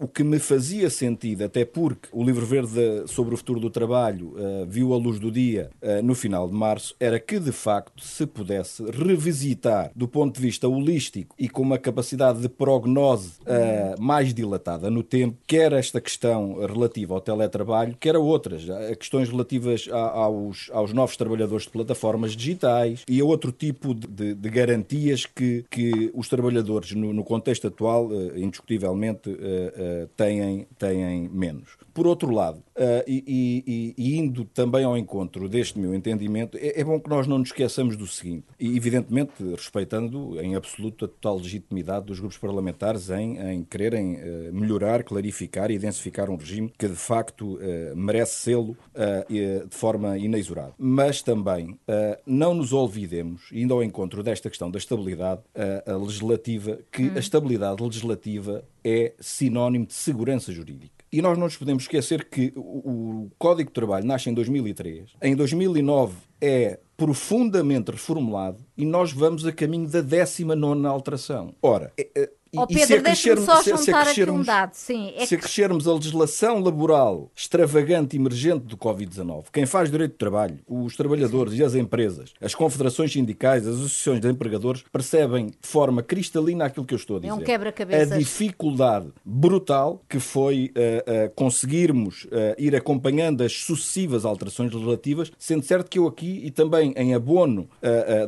[0.00, 4.34] o que me fazia sentido, até porque o livro verde sobre o futuro do trabalho
[4.66, 5.70] viu a luz do dia
[6.02, 10.68] no final de março, era que de facto se pudesse revisitar do ponto de vista
[10.68, 16.58] holístico e com uma capacidade de prognose uh, mais dilatada no tempo, quer esta questão
[16.66, 18.64] relativa ao teletrabalho, quer a outras,
[18.98, 24.06] questões relativas a, aos, aos novos trabalhadores de plataformas digitais e a outro tipo de,
[24.06, 30.66] de, de garantias que, que os trabalhadores, no, no contexto atual, uh, indiscutivelmente, uh, têm,
[30.78, 31.76] têm menos.
[31.92, 32.62] Por outro lado,
[33.06, 37.26] e, e, e, indo também ao encontro deste meu entendimento, é, é bom que nós
[37.26, 42.38] não nos esqueçamos do seguinte, e evidentemente respeitando em absoluto a total legitimidade dos grupos
[42.38, 47.60] parlamentares em, em quererem uh, melhorar, clarificar e densificar um regime que de facto uh,
[47.94, 50.74] merece sê-lo uh, de forma inexorável.
[50.78, 51.78] Mas também
[52.26, 55.42] não nos olvidemos, indo ao encontro desta questão da estabilidade
[55.86, 57.12] legislativa, que hum.
[57.16, 60.96] a estabilidade legislativa é sinónimo de segurança jurídica.
[61.12, 65.10] E nós não nos podemos esquecer que o, o Código de Trabalho nasce em 2003.
[65.22, 71.54] Em 2009 é profundamente reformulado e nós vamos a caminho da 19 alteração.
[71.62, 74.72] Ora, é, é, e, oh, Pedro, deixa-me só se, se aqui um dado.
[74.74, 75.62] Sim, é se que...
[75.62, 81.54] a legislação laboral extravagante e emergente do Covid-19, quem faz direito de trabalho, os trabalhadores
[81.54, 86.86] e as empresas, as confederações sindicais, as associações de empregadores, percebem de forma cristalina aquilo
[86.86, 87.30] que eu estou a dizer.
[87.30, 88.12] É um quebra-cabeças.
[88.12, 95.30] A dificuldade brutal que foi uh, uh, conseguirmos uh, ir acompanhando as sucessivas alterações legislativas,
[95.38, 97.68] sendo certo que eu aqui, e também em abono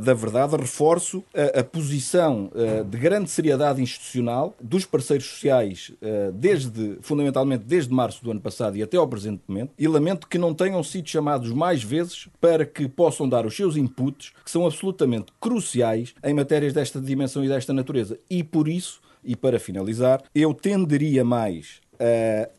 [0.03, 1.23] da verdade, reforço
[1.55, 2.51] a posição
[2.89, 8.41] de grande seriedade institucional institucional dos parceiros sociais, eh, desde, fundamentalmente desde março do ano
[8.41, 12.29] passado e até ao presente momento, e lamento que não tenham sido chamados mais vezes
[12.41, 17.45] para que possam dar os seus inputs, que são absolutamente cruciais em matérias desta dimensão
[17.45, 18.19] e desta natureza.
[18.29, 21.81] E por isso, e para finalizar, eu tenderia mais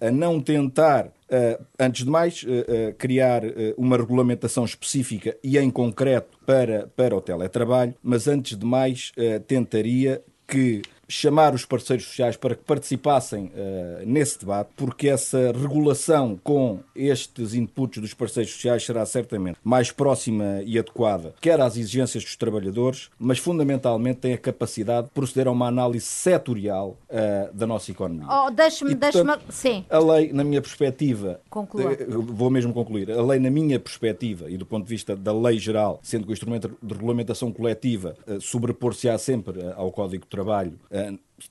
[0.02, 3.44] a, a não tentar Uh, antes de mais, uh, uh, criar
[3.78, 9.12] uma regulamentação específica e em concreto para, para o teletrabalho, mas antes de mais,
[9.46, 16.40] tentaria que chamar os parceiros sociais para que participassem uh, nesse debate, porque essa regulação
[16.44, 22.24] com estes inputs dos parceiros sociais será certamente mais próxima e adequada, quer às exigências
[22.24, 27.66] dos trabalhadores, mas fundamentalmente tem a capacidade de proceder a uma análise setorial uh, da
[27.66, 28.28] nossa economia.
[28.30, 29.84] Oh, deixe-me, deixe-me, sim.
[29.90, 31.94] A lei, na minha perspectiva, Conclua.
[31.94, 35.34] Uh, vou mesmo concluir, a lei, na minha perspectiva e do ponto de vista da
[35.34, 40.74] lei geral, sendo que o instrumento de regulamentação coletiva sobrepor-se-á sempre ao Código de Trabalho,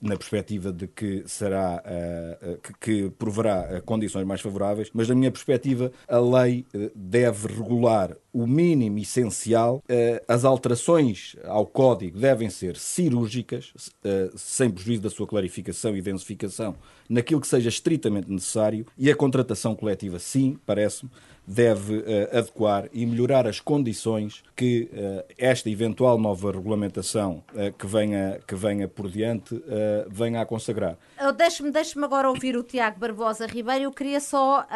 [0.03, 5.31] na perspectiva de que será uh, que, que, proverá condições mais favoráveis, mas na minha
[5.31, 9.83] perspectiva a lei deve regular o mínimo essencial.
[10.29, 13.73] As alterações ao código devem ser cirúrgicas,
[14.37, 16.77] sem prejuízo da sua clarificação e densificação,
[17.09, 21.11] naquilo que seja estritamente necessário, e a contratação coletiva, sim, parece-me,
[21.49, 27.87] deve uh, adequar e melhorar as condições que uh, esta eventual nova regulamentação uh, que,
[27.87, 29.39] venha, que venha por diante
[30.09, 30.97] venha a consagrar.
[31.37, 33.85] Deixe-me deixe agora ouvir o Tiago Barbosa Ribeiro.
[33.85, 34.67] Eu queria só,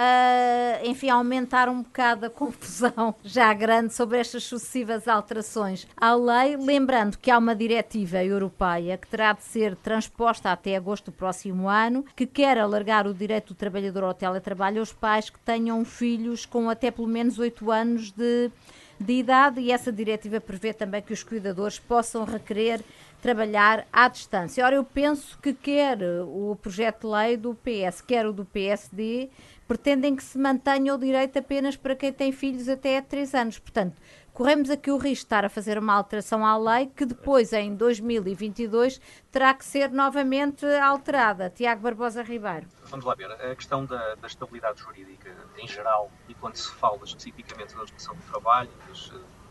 [0.84, 7.18] enfim, aumentar um bocado a confusão já grande sobre estas sucessivas alterações à lei, lembrando
[7.18, 12.04] que há uma diretiva europeia que terá de ser transposta até agosto do próximo ano,
[12.14, 16.61] que quer alargar o direito do trabalhador ao teletrabalho aos pais que tenham filhos com
[16.62, 18.50] com até pelo menos 8 anos de,
[18.98, 22.80] de idade e essa diretiva prevê também que os cuidadores possam requerer
[23.20, 24.64] trabalhar à distância.
[24.64, 29.28] Ora, eu penso que quer o projeto de lei do PS, quer o do PSD,
[29.72, 33.58] pretendem que se mantenha o direito apenas para quem tem filhos até 3 anos.
[33.58, 33.96] Portanto,
[34.34, 37.74] corremos aqui o risco de estar a fazer uma alteração à lei que depois, em
[37.74, 41.48] 2022, terá que ser novamente alterada.
[41.48, 42.66] Tiago Barbosa Ribeiro.
[42.84, 43.32] Vamos lá ver.
[43.32, 48.14] A questão da, da estabilidade jurídica em geral e quando se fala especificamente da legislação
[48.14, 48.68] do trabalho,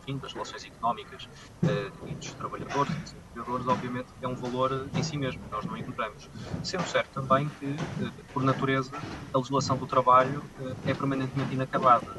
[0.02, 1.24] enfim, das relações económicas
[1.64, 5.76] uh, e dos trabalhadores dos empregadores, obviamente, é um valor em si mesmo, nós não
[5.76, 6.28] encontramos.
[6.62, 8.90] Sendo certo também que, uh, por natureza,
[9.32, 12.12] a legislação do trabalho uh, é permanentemente inacabada.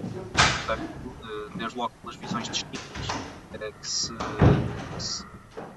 [0.65, 1.17] Portanto,
[1.57, 3.07] desde logo pelas visões distintas
[3.79, 5.25] que se, que se,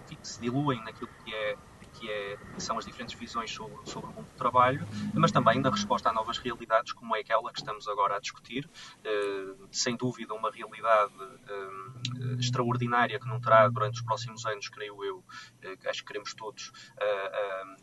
[0.06, 1.56] que se diluem naquilo que é
[1.98, 5.60] que, é, que são as diferentes visões sobre, sobre, o mundo do trabalho, mas também
[5.60, 8.68] na resposta a novas realidades, como é aquela que estamos agora a discutir.
[8.98, 15.02] Uh, sem dúvida, uma realidade uh, extraordinária que não terá durante os próximos anos, creio
[15.04, 16.72] eu, uh, acho que queremos todos,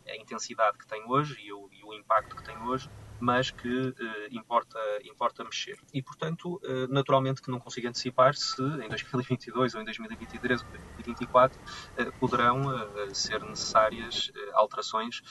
[0.06, 3.94] a intensidade que tem hoje e o, e o impacto que tem hoje, mas que
[3.98, 5.78] eh, importa, importa mexer.
[5.92, 10.68] E, portanto, eh, naturalmente que não consigo antecipar se em 2022 ou em 2023 ou
[10.70, 11.60] 2024
[11.96, 12.64] eh, poderão
[13.12, 15.22] ser necessárias alterações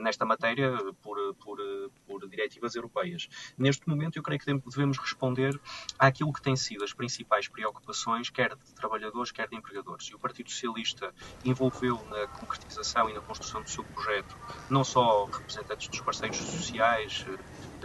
[0.00, 1.58] nesta matéria por, por,
[2.06, 3.28] por diretivas europeias.
[3.56, 5.58] Neste momento, eu creio que devemos responder
[5.98, 10.06] àquilo que têm sido as principais preocupações, quer de trabalhadores, quer de empregadores.
[10.08, 11.12] E o Partido Socialista
[11.44, 14.36] envolveu na concretização e na construção do seu projeto
[14.68, 17.24] não só representantes dos parceiros sociais,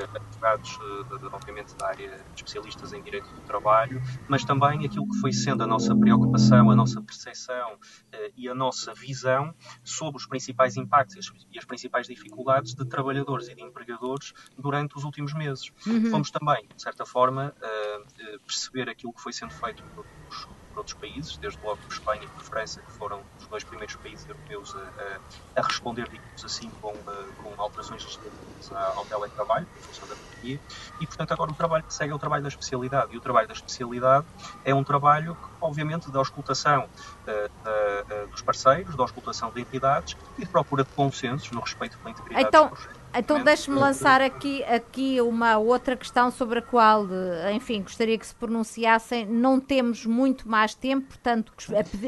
[0.03, 5.33] advogados, eh, obviamente, da área especialistas em direito do trabalho, mas também aquilo que foi
[5.33, 7.77] sendo a nossa preocupação, a nossa percepção
[8.11, 13.47] eh, e a nossa visão sobre os principais impactos e as principais dificuldades de trabalhadores
[13.47, 15.71] e de empregadores durante os últimos meses.
[15.85, 16.11] Uhum.
[16.11, 20.97] Fomos também, de certa forma, eh, perceber aquilo que foi sendo feito pelos por outros
[20.97, 24.75] países, desde logo por Espanha e por França, que foram os dois primeiros países europeus
[24.75, 26.93] a, a, a responder, digamos assim, com,
[27.37, 30.59] com alterações legislativas ao teletrabalho, em função da pandemia,
[30.99, 33.47] e portanto agora o trabalho que segue é o trabalho da especialidade, e o trabalho
[33.47, 34.27] da especialidade
[34.63, 40.43] é um trabalho, obviamente, da auscultação uh, uh, dos parceiros, da auscultação de entidades e
[40.43, 43.06] de procura de consensos no respeito pela integridade então, dos projetos.
[43.13, 47.07] Então deixe-me lançar aqui, aqui uma outra questão sobre a qual,
[47.53, 49.25] enfim, gostaria que se pronunciassem.
[49.25, 51.51] Não temos muito mais tempo, portanto,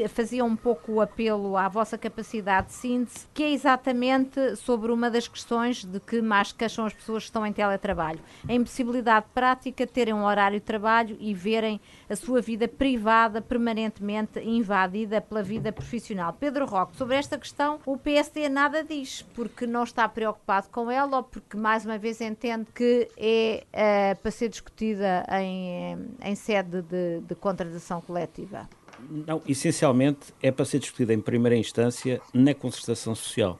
[0.08, 5.10] fazia um pouco o apelo à vossa capacidade de síntese, que é exatamente sobre uma
[5.10, 8.20] das questões de que mais queixam as pessoas que estão em teletrabalho.
[8.48, 13.40] A impossibilidade prática de terem um horário de trabalho e verem a sua vida privada
[13.40, 16.36] permanentemente invadida pela vida profissional.
[16.38, 20.99] Pedro Roque, sobre esta questão, o PSD nada diz, porque não está preocupado com ela
[21.04, 26.82] ou porque, mais uma vez, entende que é uh, para ser discutida em, em sede
[26.82, 28.68] de, de contratação coletiva?
[29.08, 33.58] Não, essencialmente é para ser discutida em primeira instância na concertação social.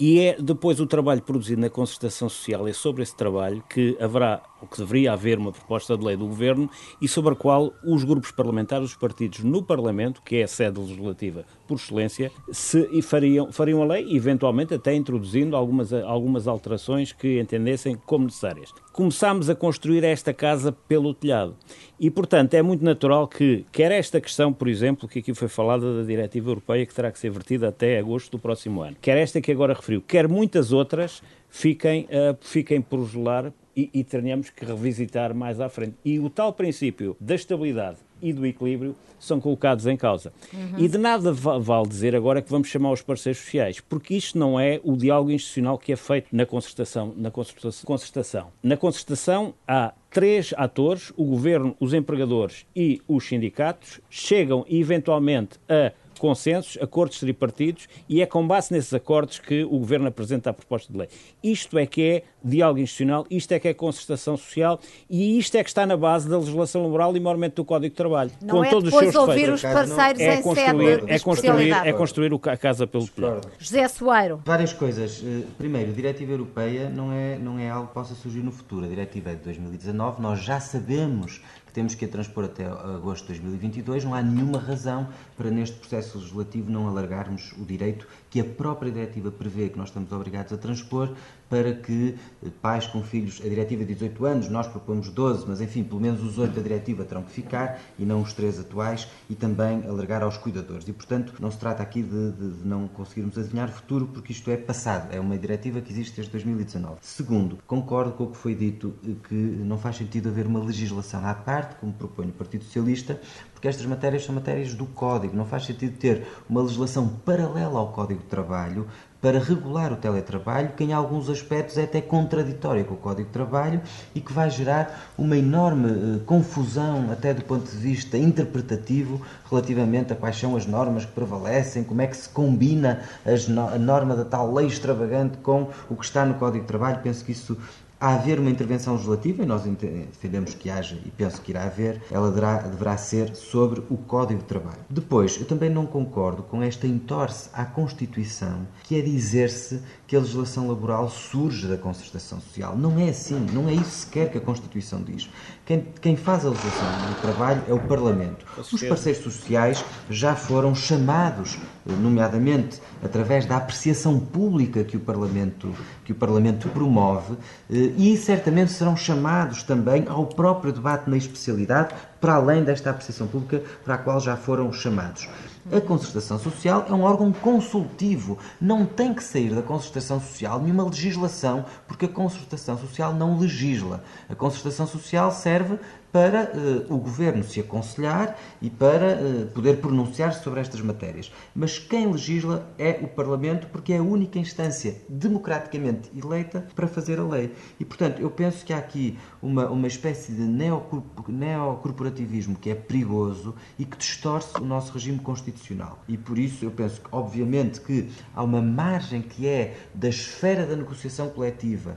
[0.00, 4.42] E é depois o trabalho produzido na concertação social, é sobre esse trabalho que haverá,
[4.62, 6.70] ou que deveria haver uma proposta de lei do Governo
[7.00, 10.78] e sobre a qual os grupos parlamentares, os partidos no Parlamento, que é a sede
[10.78, 17.40] legislativa por excelência, se, fariam, fariam a lei, eventualmente até introduzindo algumas, algumas alterações que
[17.40, 18.70] entendessem como necessárias.
[18.92, 21.56] Começámos a construir esta casa pelo telhado.
[21.98, 25.98] E, portanto, é muito natural que, quer esta questão, por exemplo, que aqui foi falada
[25.98, 29.40] da diretiva europeia, que terá que ser vertida até agosto do próximo ano, quer esta
[29.40, 34.64] que agora referiu, quer muitas outras, fiquem, uh, fiquem por gelar e, e tenhamos que
[34.64, 35.94] revisitar mais à frente.
[36.04, 40.32] E o tal princípio da estabilidade e do equilíbrio são colocados em causa.
[40.52, 40.78] Uhum.
[40.78, 44.58] E de nada vale dizer agora que vamos chamar os parceiros sociais, porque isto não
[44.58, 47.12] é o diálogo institucional que é feito na concertação.
[47.16, 48.48] Na concertação.
[48.62, 55.92] Na concertação há três atores, o governo, os empregadores e os sindicatos, chegam eventualmente a
[56.22, 60.92] consensos, acordos tripartidos, e é com base nesses acordos que o Governo apresenta a proposta
[60.92, 61.08] de lei.
[61.42, 64.78] Isto é que é diálogo institucional, isto é que é concertação social
[65.10, 67.96] e isto é que está na base da legislação laboral e, maiormente, do Código de
[67.96, 68.30] Trabalho.
[68.40, 71.18] Não com é todos depois os seus ouvir os parceiros é em construir, sede é
[71.18, 73.50] construir, é construir a casa pelo telhado.
[73.58, 74.40] José Soeiro.
[74.44, 75.24] Várias coisas.
[75.26, 78.84] Eh, primeiro, a diretiva europeia não é, não é algo que possa surgir no futuro.
[78.84, 83.22] A diretiva é de 2019, nós já sabemos que temos que a transpor até agosto
[83.32, 84.04] de 2022.
[84.04, 88.92] Não há nenhuma razão para, neste processo legislativo, não alargarmos o direito que a própria
[88.92, 91.14] diretiva prevê que nós estamos obrigados a transpor
[91.52, 95.60] para que eh, pais com filhos, a diretiva de 18 anos, nós propomos 12, mas
[95.60, 99.06] enfim, pelo menos os 8 da diretiva terão que ficar e não os 3 atuais
[99.28, 100.88] e também alargar aos cuidadores.
[100.88, 104.32] E, portanto, não se trata aqui de, de, de não conseguirmos adivinhar o futuro, porque
[104.32, 106.96] isto é passado, é uma diretiva que existe desde 2019.
[107.02, 111.26] Segundo, concordo com o que foi dito, eh, que não faz sentido haver uma legislação
[111.26, 113.20] à parte, como propõe o Partido Socialista,
[113.52, 115.36] porque estas matérias são matérias do Código.
[115.36, 118.86] Não faz sentido ter uma legislação paralela ao Código de Trabalho
[119.22, 123.32] para regular o teletrabalho, que em alguns aspectos é até contraditório com o Código de
[123.32, 123.80] Trabalho
[124.12, 130.12] e que vai gerar uma enorme uh, confusão, até do ponto de vista interpretativo, relativamente
[130.12, 134.24] a quais são as normas que prevalecem, como é que se combina a norma da
[134.24, 136.98] tal lei extravagante com o que está no Código de Trabalho.
[137.00, 137.56] Penso que isso
[138.02, 142.02] a haver uma intervenção legislativa, e nós defendemos que haja, e penso que irá haver,
[142.10, 144.80] ela deverá, deverá ser sobre o Código de Trabalho.
[144.90, 149.80] Depois, eu também não concordo com esta entorse à Constituição, que é dizer-se
[150.12, 152.76] que a legislação laboral surge da concertação social.
[152.76, 155.30] Não é assim, não é isso sequer que a Constituição diz.
[155.64, 158.44] Quem, quem faz a legislação do trabalho é o Parlamento.
[158.58, 161.56] Os parceiros sociais já foram chamados,
[161.86, 167.32] nomeadamente através da apreciação pública que o Parlamento, que o Parlamento promove,
[167.70, 173.26] eh, e certamente serão chamados também ao próprio debate na especialidade, para além desta apreciação
[173.26, 175.26] pública para a qual já foram chamados.
[175.70, 178.36] A concertação social é um órgão consultivo.
[178.60, 184.02] Não tem que sair da concertação social nenhuma legislação, porque a concertação social não legisla.
[184.28, 185.78] A concertação social serve
[186.12, 191.32] para uh, o governo se aconselhar e para uh, poder pronunciar-se sobre estas matérias.
[191.54, 197.18] Mas quem legisla é o Parlamento, porque é a única instância democraticamente eleita para fazer
[197.18, 197.54] a lei.
[197.80, 203.54] E, portanto, eu penso que há aqui uma, uma espécie de neocorporativismo que é perigoso
[203.78, 206.02] e que distorce o nosso regime constitucional.
[206.06, 210.66] E por isso eu penso que, obviamente, que há uma margem que é da esfera
[210.66, 211.96] da negociação coletiva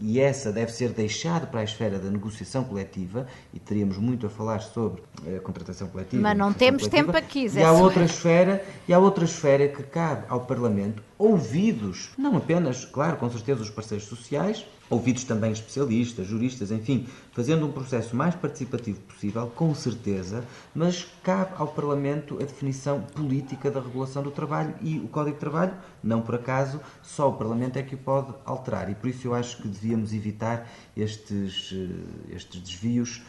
[0.00, 4.30] e essa deve ser deixada para a esfera da negociação coletiva e teríamos muito a
[4.30, 5.02] falar sobre
[5.36, 6.22] a contratação coletiva.
[6.22, 7.12] Mas não temos coletiva.
[7.12, 11.02] tempo aqui, Zé E há outra esfera, e há outra esfera que cabe ao Parlamento
[11.18, 17.66] ouvidos, não apenas, claro, com certeza os parceiros sociais, ouvidos também especialistas, juristas, enfim, fazendo
[17.66, 23.80] um processo mais participativo possível, com certeza, mas cabe ao Parlamento a definição política da
[23.80, 27.82] regulação do trabalho e o Código de Trabalho, não por acaso, só o Parlamento é
[27.82, 28.90] que o pode alterar.
[28.90, 33.22] E por isso eu acho que devíamos evitar estes, eh, estes desvios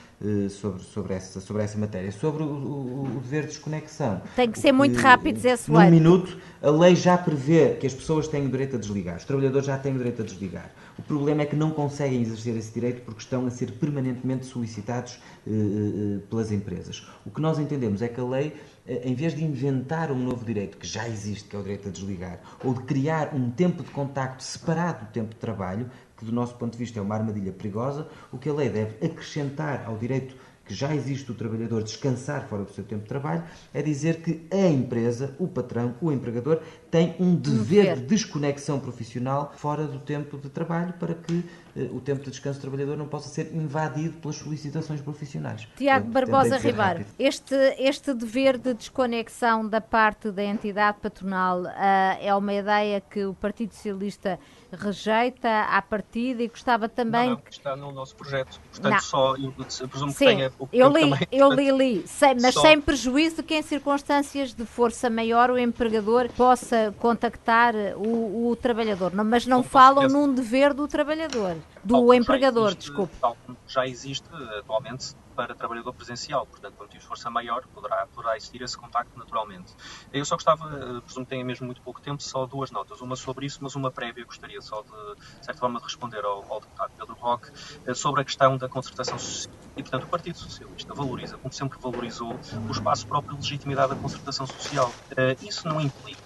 [0.50, 2.12] sobre, sobre, essa, sobre essa matéria.
[2.12, 4.22] Sobre o, o, o dever de desconexão.
[4.36, 5.92] Tem que ser que, muito rápido, Zé Soares.
[5.92, 9.26] Num minuto, a lei já prevê que as pessoas têm o direito a desligar, os
[9.26, 10.72] trabalhadores já têm o direito a desligar.
[10.98, 15.20] O problema é que não conseguem exercer esse direito porque estão a ser permanentemente solicitados
[15.48, 17.06] eh, eh, pelas empresas.
[17.26, 18.56] O que nós entendemos é que a lei, eh,
[18.88, 21.92] em vez de inventar um novo direito que já existe, que é o direito a
[21.92, 26.32] desligar, ou de criar um tempo de contacto separado do tempo de trabalho, que do
[26.32, 29.98] nosso ponto de vista é uma armadilha perigosa, o que a lei deve acrescentar ao
[29.98, 34.22] direito que já existe o trabalhador descansar fora do seu tempo de trabalho, é dizer
[34.22, 36.62] que a empresa, o patrão, o empregador,
[36.94, 41.44] tem um dever de desconexão profissional fora do tempo de trabalho para que
[41.76, 45.68] eh, o tempo de descanso do trabalhador não possa ser invadido pelas solicitações profissionais.
[45.76, 51.70] Tiago Barbosa Ribeiro, este, este dever de desconexão da parte da entidade patronal uh,
[52.22, 54.40] é uma ideia que o Partido Socialista
[54.72, 57.30] rejeita à partida e gostava também.
[57.30, 58.60] Não, não, está no nosso projeto.
[58.72, 59.00] Portanto, não.
[59.00, 59.52] só eu,
[59.88, 62.62] presumo Sim, que tenha eu li, também, eu li, li, sem, mas só...
[62.62, 68.56] sem prejuízo de que em circunstâncias de força maior o empregador possa contactar o, o
[68.56, 69.12] trabalhador.
[69.14, 73.16] Mas não falam num dever do trabalhador, do empregador, existe, desculpe.
[73.20, 74.28] Tal como já existe
[74.60, 79.74] atualmente para trabalhador presencial, portanto, quando tiver força maior, poderá, poderá existir esse contacto naturalmente.
[80.12, 83.02] Eu só gostava, eh, presumo que tenha mesmo muito pouco tempo, só duas notas.
[83.02, 84.90] Uma sobre isso, mas uma prévia, gostaria só de,
[85.40, 87.50] de certa forma, de responder ao, ao deputado Pedro Roque
[87.86, 89.54] eh, sobre a questão da concertação social.
[89.76, 94.00] E, portanto, o Partido Socialista valoriza, como sempre valorizou, o espaço próprio de legitimidade da
[94.00, 94.92] concertação social.
[95.18, 96.23] Eh, isso não implica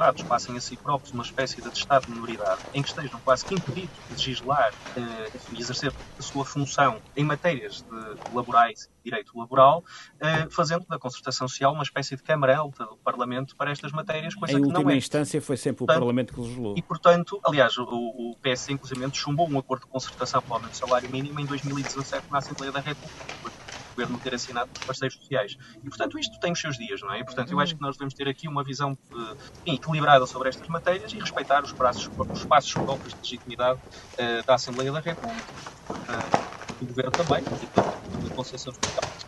[0.00, 3.44] deputados passem a si próprios uma espécie de atestado de minoridade em que estejam quase
[3.44, 9.38] que impedidos de legislar eh, e exercer a sua função em matérias de laborais direito
[9.38, 9.84] laboral,
[10.20, 14.34] eh, fazendo da concertação social uma espécie de câmara alta do Parlamento para estas matérias,
[14.34, 14.96] coisa em que última não é.
[14.96, 16.74] instância foi sempre portanto, o Parlamento que legislou.
[16.76, 20.72] E, portanto, aliás, o, o PS inclusive chumbou um acordo de concertação para o aumento
[20.72, 23.59] do salário mínimo em 2017 na Assembleia da República
[23.94, 25.56] governo ter assinado com os parceiros sociais.
[25.82, 27.20] E, portanto, isto tem os seus dias, não é?
[27.20, 29.36] E, portanto, eu acho que nós devemos ter aqui uma visão uh,
[29.66, 34.54] equilibrada sobre estas matérias e respeitar os, prazos, os passos próprios de legitimidade uh, da
[34.54, 35.54] Assembleia da República,
[35.90, 37.89] uh, do governo também, e da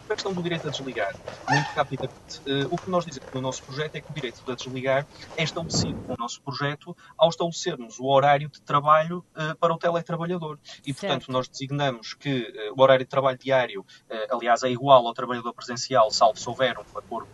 [0.08, 1.14] A questão do direito a desligar,
[1.48, 4.54] muito rapidamente, uh, o que nós dizemos no nosso projeto é que o direito a
[4.54, 5.06] desligar
[5.36, 9.78] é estabelecido com o nosso projeto ao estabelecermos o horário de trabalho uh, para o
[9.78, 10.58] teletrabalhador.
[10.84, 11.32] E, portanto, certo.
[11.32, 13.84] nós designamos que uh, o horário de trabalho diário,
[14.30, 17.28] aliás, é igual ao trabalhador presencial, salvo se houver um acordo,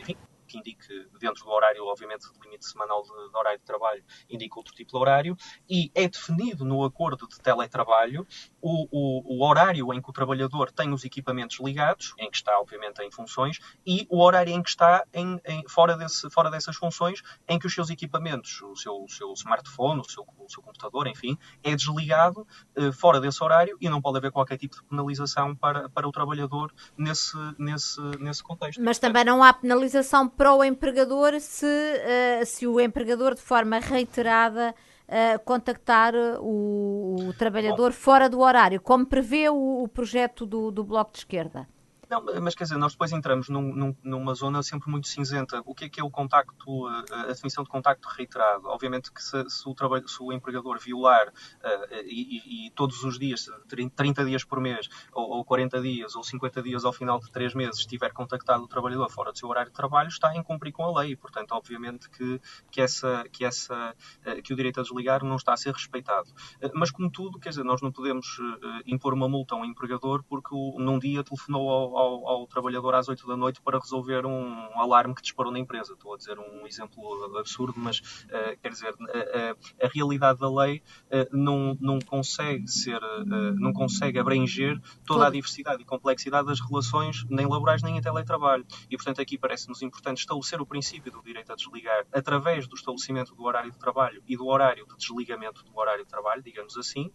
[0.00, 0.16] enfim,
[0.52, 4.56] que indique, dentro do horário, obviamente, do limite semanal de, de horário de trabalho, indique
[4.56, 5.36] outro tipo de horário,
[5.68, 8.26] e é definido no acordo de teletrabalho
[8.60, 12.60] o, o, o, horário em que o trabalhador tem os equipamentos ligados, em que está,
[12.60, 16.76] obviamente, em funções, e o horário em que está em, em, fora, desse, fora dessas
[16.76, 20.62] funções, em que os seus equipamentos, o seu, o seu smartphone, o seu, o seu
[20.62, 22.46] computador, enfim, é desligado
[22.76, 26.12] uh, fora desse horário e não pode haver qualquer tipo de penalização para, para o
[26.12, 28.82] trabalhador nesse, nesse, nesse contexto.
[28.82, 33.78] Mas também não há penalização para o empregador se, uh, se o empregador, de forma
[33.78, 34.74] reiterada,
[35.06, 40.82] uh, contactar o, o trabalhador fora do horário, como prevê o, o projeto do, do
[40.82, 41.68] Bloco de Esquerda.
[42.12, 45.62] Não, mas quer dizer, nós depois entramos num, num, numa zona sempre muito cinzenta.
[45.64, 48.68] O que é que é o contacto, a definição de contacto reiterado?
[48.68, 53.18] Obviamente que se, se, o, trabalho, se o empregador violar uh, e, e, todos os
[53.18, 53.48] dias,
[53.96, 57.54] 30 dias por mês, ou, ou 40 dias, ou 50 dias ao final de 3
[57.54, 60.84] meses, tiver contactado o trabalhador fora do seu horário de trabalho, está em cumprir com
[60.84, 61.16] a lei.
[61.16, 62.38] Portanto, obviamente que,
[62.70, 63.96] que, essa, que, essa,
[64.26, 66.28] uh, que o direito a desligar não está a ser respeitado.
[66.62, 68.38] Uh, mas, como tudo, quer dizer, nós não podemos
[68.84, 72.94] impor uma multa a um empregador porque o, num dia telefonou ao ao, ao, trabalhador
[72.94, 75.92] às 8 da noite para resolver um alarme que disparou na empresa.
[75.92, 80.50] Estou a dizer um exemplo absurdo, mas uh, quer dizer, a, a, a, realidade da
[80.50, 83.24] lei uh, não, não consegue ser, uh,
[83.54, 88.66] não consegue abranger toda a diversidade e complexidade das relações, nem laborais nem em teletrabalho.
[88.90, 93.34] E, portanto, aqui parece-nos importante estabelecer o princípio do direito a desligar através do estabelecimento
[93.34, 97.10] do horário de trabalho e do horário de desligamento do horário de trabalho, digamos assim,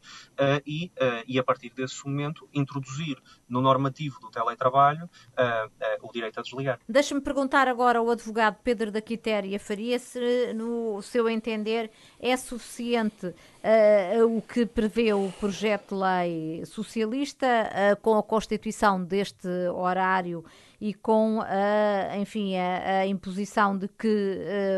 [0.66, 0.92] e,
[1.28, 6.40] e a partir desse momento introduzir no normativo do teletrabalho trabalho uh, uh, o direito
[6.40, 6.80] a desligar.
[6.88, 11.90] Deixa-me perguntar agora ao advogado Pedro da Quitéria Faria se, no seu entender,
[12.20, 19.48] é suficiente uh, o que prevê o projeto de lei socialista com a constituição deste
[19.74, 20.44] horário
[20.80, 24.08] e com a, enfim, a, a imposição de que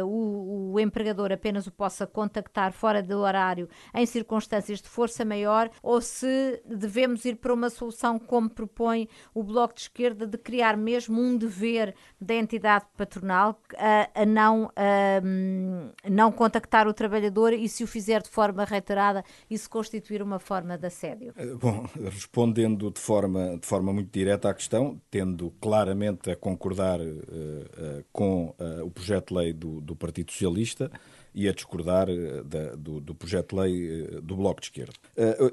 [0.01, 5.25] uh, o, o, empregador apenas o possa contactar fora do horário em circunstâncias de força
[5.25, 10.37] maior, ou se devemos ir para uma solução como propõe o Bloco de Esquerda de
[10.37, 17.53] criar mesmo um dever da entidade patronal a, a não, a, não contactar o trabalhador
[17.53, 21.33] e se o fizer de forma reiterada, isso constituir uma forma de assédio?
[21.35, 26.35] Eh, bom, respondendo de forma, de forma muito direta à questão, tendo claro claramente a
[26.35, 30.91] concordar uh, uh, com uh, o projeto de lei do, do, Partido Socialista
[31.33, 32.07] e a discordar
[32.45, 34.93] da, do, do, projeto de lei do Bloco de Esquerda.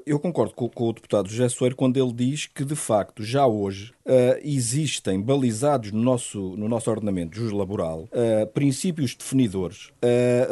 [0.07, 3.45] eu concordo com, com, o deputado José Soeiro quando ele diz que, de facto, já
[3.45, 3.93] hoje
[4.41, 8.09] existem balizados no nosso, no nosso ordenamento laboral
[8.55, 9.91] princípios definidores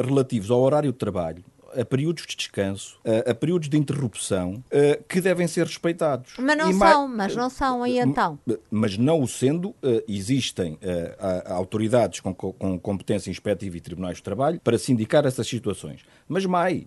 [0.06, 1.44] relativos ao horário de trabalho,
[1.80, 4.64] a períodos de descanso, a, a períodos de interrupção
[5.08, 6.34] que devem ser respeitados.
[6.38, 8.40] Mas não e são, mas não são, e então?
[8.70, 9.74] Mas não o sendo,
[10.08, 10.78] existem
[11.46, 16.02] autoridades com, com competência inspectiva e tribunais de trabalho para se indicar essas situações.
[16.28, 16.86] Mas mais,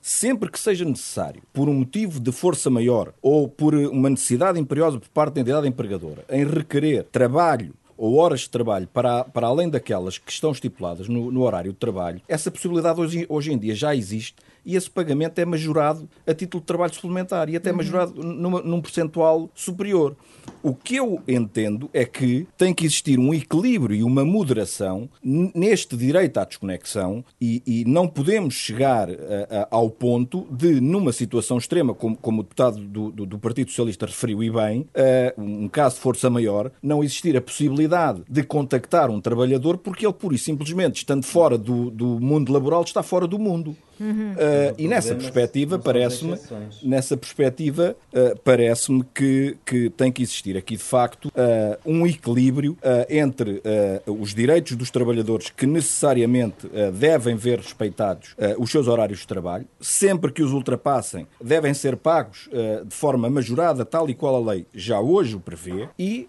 [0.00, 4.98] sempre que seja necessário, por um motivo de força maior ou por uma necessidade imperiosa
[4.98, 9.68] por parte da entidade empregadora, em requerer trabalho ou horas de trabalho para, para além
[9.68, 13.74] daquelas que estão estipuladas no, no horário de trabalho, essa possibilidade hoje, hoje em dia
[13.74, 14.34] já existe
[14.64, 17.76] e esse pagamento é majorado a título de trabalho suplementar e até uhum.
[17.76, 20.16] majorado numa, num percentual superior.
[20.62, 25.96] O que eu entendo é que tem que existir um equilíbrio e uma moderação neste
[25.96, 31.58] direito à desconexão e, e não podemos chegar a, a, ao ponto de, numa situação
[31.58, 35.68] extrema, como, como o deputado do, do, do, Partido Socialista referiu e bem, uh, um
[35.68, 40.34] caso de força maior, não existir a possibilidade de contactar um trabalhador porque ele, pura
[40.34, 43.76] e simplesmente, estando fora do, do mundo laboral, está fora do mundo.
[44.00, 44.32] Uhum.
[44.32, 44.36] Uh,
[44.78, 46.38] e nessa perspectiva, parece-me,
[46.82, 52.76] nessa perspectiva, uh, parece-me que, que tem que existir aqui de facto uh, um equilíbrio
[53.08, 53.62] entre
[54.06, 60.32] os direitos dos trabalhadores que necessariamente devem ver respeitados os seus horários de trabalho, sempre
[60.32, 62.48] que os ultrapassem, devem ser pagos
[62.86, 66.28] de forma majorada, tal e qual a lei já hoje o prevê, e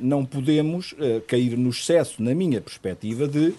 [0.00, 0.94] não podemos
[1.26, 3.54] cair no excesso, na minha perspectiva, de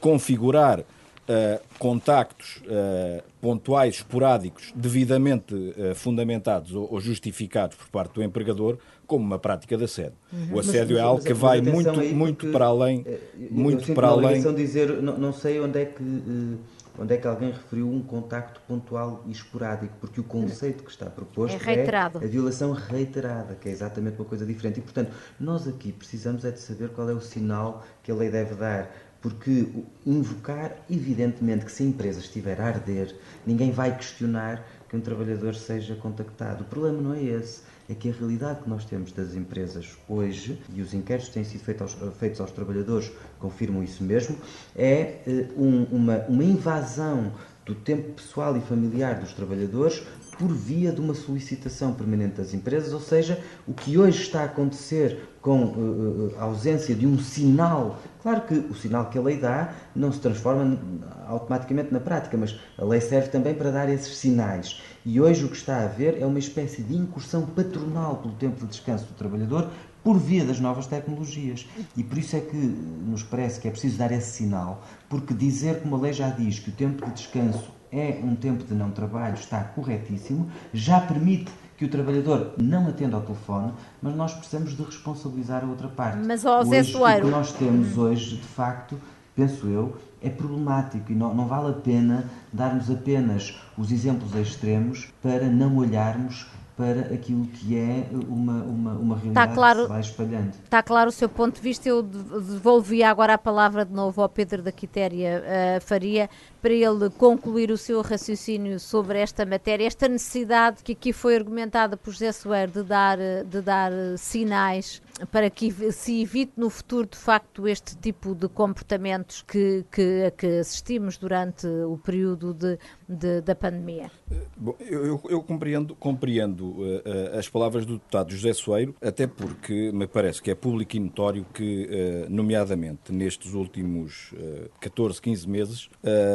[0.00, 0.84] configurar
[1.28, 8.78] uh, contactos uh, pontuais, esporádicos, devidamente uh, fundamentados ou, ou, justificados por parte do empregador,
[9.06, 10.16] como uma prática de assédio.
[10.32, 10.56] Uhum.
[10.56, 13.04] O assédio mas, é algo que vai muito, muito para além.
[13.50, 14.54] Muito para além.
[14.54, 16.58] dizer, não, não, sei onde é que.
[17.00, 19.94] Onde é que alguém referiu um contacto pontual e esporádico?
[20.00, 24.24] Porque o conceito que está proposto é, é a violação reiterada, que é exatamente uma
[24.24, 24.80] coisa diferente.
[24.80, 28.30] E, portanto, nós aqui precisamos é de saber qual é o sinal que a lei
[28.30, 28.90] deve dar
[29.20, 29.66] porque
[30.06, 33.14] invocar, evidentemente, que se a empresa estiver a arder,
[33.46, 36.62] ninguém vai questionar que um trabalhador seja contactado.
[36.62, 40.60] O problema não é esse é que a realidade que nós temos das empresas hoje,
[40.74, 44.36] e os inquéritos têm sido feitos aos, feitos aos trabalhadores confirmam isso mesmo,
[44.76, 47.32] é eh, um, uma, uma invasão
[47.64, 50.02] do tempo pessoal e familiar dos trabalhadores
[50.38, 54.44] por via de uma solicitação permanente das empresas, ou seja, o que hoje está a
[54.44, 58.00] acontecer com uh, a ausência de um sinal.
[58.22, 60.78] Claro que o sinal que a lei dá não se transforma
[61.26, 64.80] automaticamente na prática, mas a lei serve também para dar esses sinais.
[65.04, 68.60] E hoje o que está a haver é uma espécie de incursão patronal pelo tempo
[68.60, 69.70] de descanso do trabalhador
[70.02, 71.66] por via das novas tecnologias.
[71.96, 75.80] E por isso é que nos parece que é preciso dar esse sinal, porque dizer,
[75.82, 78.90] como a lei já diz, que o tempo de descanso é um tempo de não
[78.90, 83.72] trabalho, está corretíssimo, já permite que o trabalhador não atenda ao telefone,
[84.02, 86.18] mas nós precisamos de responsabilizar a outra parte.
[86.26, 87.26] Mas, ó, Zé Soeiro...
[87.26, 88.00] O que nós temos hum.
[88.02, 89.00] hoje, de facto,
[89.34, 95.08] penso eu, é problemático e não, não vale a pena darmos apenas os exemplos extremos
[95.22, 96.46] para não olharmos
[96.78, 100.52] para aquilo que é uma, uma, uma realidade claro, que se vai espalhando.
[100.64, 101.88] Está claro o seu ponto de vista.
[101.88, 106.30] Eu devolvia agora a palavra de novo ao Pedro da Quitéria uh, Faria
[106.62, 111.96] para ele concluir o seu raciocínio sobre esta matéria, esta necessidade que aqui foi argumentada
[111.96, 117.16] por José Soer de dar, de dar sinais para que se evite no futuro, de
[117.16, 123.54] facto, este tipo de comportamentos que, que, que assistimos durante o período de, de da
[123.54, 124.10] pandemia?
[124.56, 130.06] Bom, eu, eu, compreendo, compreendo uh, as palavras do deputado José Soeiro, até porque me
[130.06, 135.90] parece que é público e notório que, uh, nomeadamente nestes últimos uh, 14, 15 meses,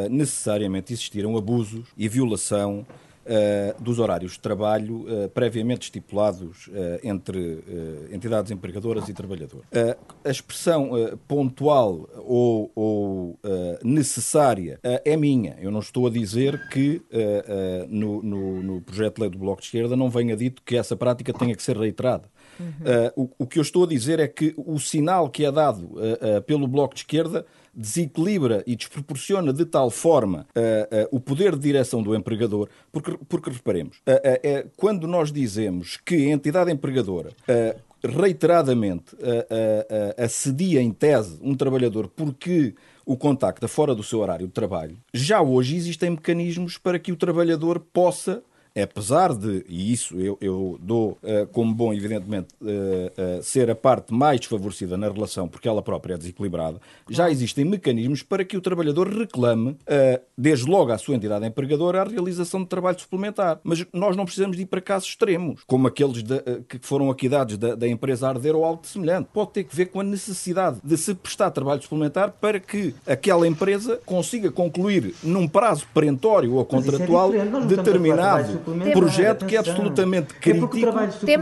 [0.10, 2.86] necessariamente existiram abusos e violação
[3.26, 6.72] uh, dos horários de trabalho uh, previamente estipulados uh,
[7.04, 7.64] entre
[8.12, 9.68] entidades empregadoras e trabalhadores.
[10.24, 10.92] a expressão
[11.28, 13.40] pontual ou, ou
[13.84, 15.58] necessária é minha.
[15.60, 17.02] Eu não estou a dizer que
[17.90, 20.96] no, no, no projeto de lei do Bloco de Esquerda não venha dito que essa
[20.96, 22.30] prática tenha que ser reiterada.
[22.60, 23.24] Uhum.
[23.24, 25.92] o, o, que eu estou a dizer é que o sinal que é dado
[26.46, 31.62] pelo Bloco de Esquerda desequilibra e desproporciona de tal forma uh, uh, o poder de
[31.62, 37.32] direção do empregador, porque, porque reparemos, uh, quando nós dizemos que a entidade empregadora
[38.04, 39.16] reiteradamente
[40.18, 45.42] assedia em tese um trabalhador porque o contacta fora do seu horário de trabalho, já
[45.42, 48.44] hoje existem mecanismos para que o trabalhador possa
[48.82, 53.76] apesar de, e isso eu, eu dou uh, como bom, evidentemente, uh, uh, ser a
[53.76, 58.58] parte mais desfavorecida na relação, porque ela própria é desequilibrada, já existem mecanismos para que
[58.58, 59.78] o trabalhador reclame,
[60.38, 63.60] desde logo à sua entidade empregadora, a realização de trabalho suplementar.
[63.64, 67.30] Mas nós não precisamos de ir para casos extremos, como aqueles de, que foram aqui
[67.30, 69.30] dados da, da empresa Arder ou algo semelhante.
[69.34, 73.48] Pode ter que ver com a necessidade de se prestar trabalho suplementar para que aquela
[73.48, 78.63] empresa consiga concluir num prazo perentório ou é contratual é determinado
[78.94, 80.78] projeto que é absolutamente crítico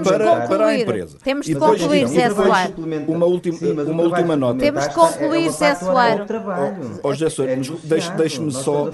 [0.03, 1.17] para, para a empresa.
[1.24, 2.76] Temos de concluir, Zé Soares.
[3.07, 4.59] Uma última, uma última nota.
[4.59, 6.28] Temos de concluir, Zé Soares.
[7.03, 7.69] Ó, José Soares,
[8.17, 8.89] deixe-me só,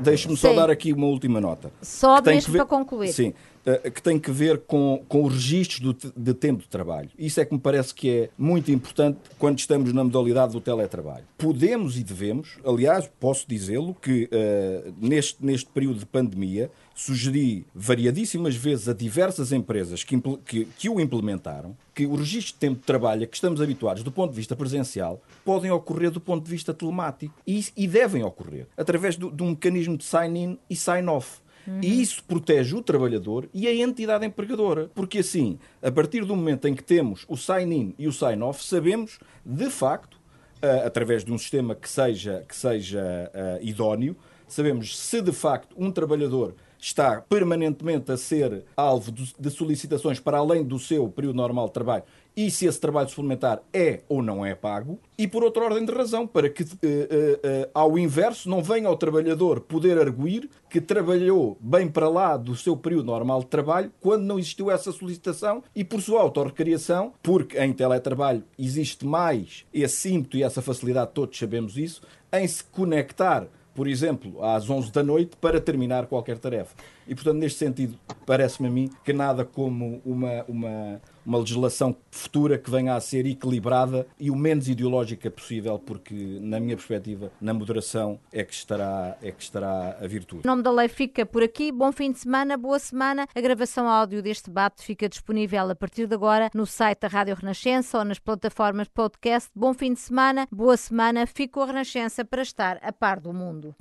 [0.00, 1.70] deixe só dar aqui uma última nota.
[1.82, 3.12] Só mesmo para concluir.
[3.12, 3.34] Sim.
[3.66, 7.10] Eh, que tem que ver com, com os registros do, de tempo de trabalho.
[7.18, 11.24] Isso é que me parece que é muito importante quando estamos na modalidade do teletrabalho.
[11.36, 18.56] Podemos e devemos, aliás, posso dizê-lo, que uh, neste, neste período de pandemia sugeri variadíssimas
[18.56, 22.86] vezes a diversas empresas que, que, que, o implementaram que o registro de tempo de
[22.86, 26.50] trabalho a que estamos habituados do ponto de vista presencial podem ocorrer do ponto de
[26.50, 31.40] vista telemático e, e devem ocorrer através do, de um mecanismo de sign-in e sign-off.
[31.66, 31.80] Uhum.
[31.82, 34.88] E isso protege o trabalhador e a entidade empregadora.
[34.94, 39.18] Porque assim, a partir do momento em que temos o sign-in e o sign-off, sabemos,
[39.44, 44.16] de facto, uh, através de um sistema que seja, que seja uh, idóneo,
[44.48, 46.54] sabemos se de facto um trabalhador
[46.86, 52.04] está permanentemente a ser alvo de solicitações para além do seu período normal de trabalho
[52.36, 55.92] e se esse trabalho suplementar é ou não é pago, e por outra ordem de
[55.92, 60.78] razão, para que, uh, uh, uh, ao inverso, não venha ao trabalhador poder arguir que
[60.78, 65.64] trabalhou bem para lá do seu período normal de trabalho quando não existiu essa solicitação
[65.74, 71.38] e por sua autorrecriação, porque em teletrabalho existe mais esse ímpeto e essa facilidade, todos
[71.38, 76.74] sabemos isso, em se conectar por exemplo, às 11 da noite para terminar qualquer tarefa.
[77.08, 82.58] E, portanto, neste sentido, parece-me a mim que nada como uma, uma, uma legislação futura
[82.58, 87.54] que venha a ser equilibrada e o menos ideológica possível, porque, na minha perspectiva, na
[87.54, 90.42] moderação é que estará, é que estará a virtude.
[90.44, 91.70] O nome da lei fica por aqui.
[91.70, 93.26] Bom fim de semana, boa semana.
[93.34, 97.36] A gravação áudio deste debate fica disponível a partir de agora no site da Rádio
[97.36, 99.50] Renascença ou nas plataformas de podcast.
[99.54, 101.26] Bom fim de semana, boa semana.
[101.26, 103.74] Fico a Renascença para estar a par do mundo.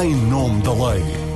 [0.00, 1.35] Em nome da lei.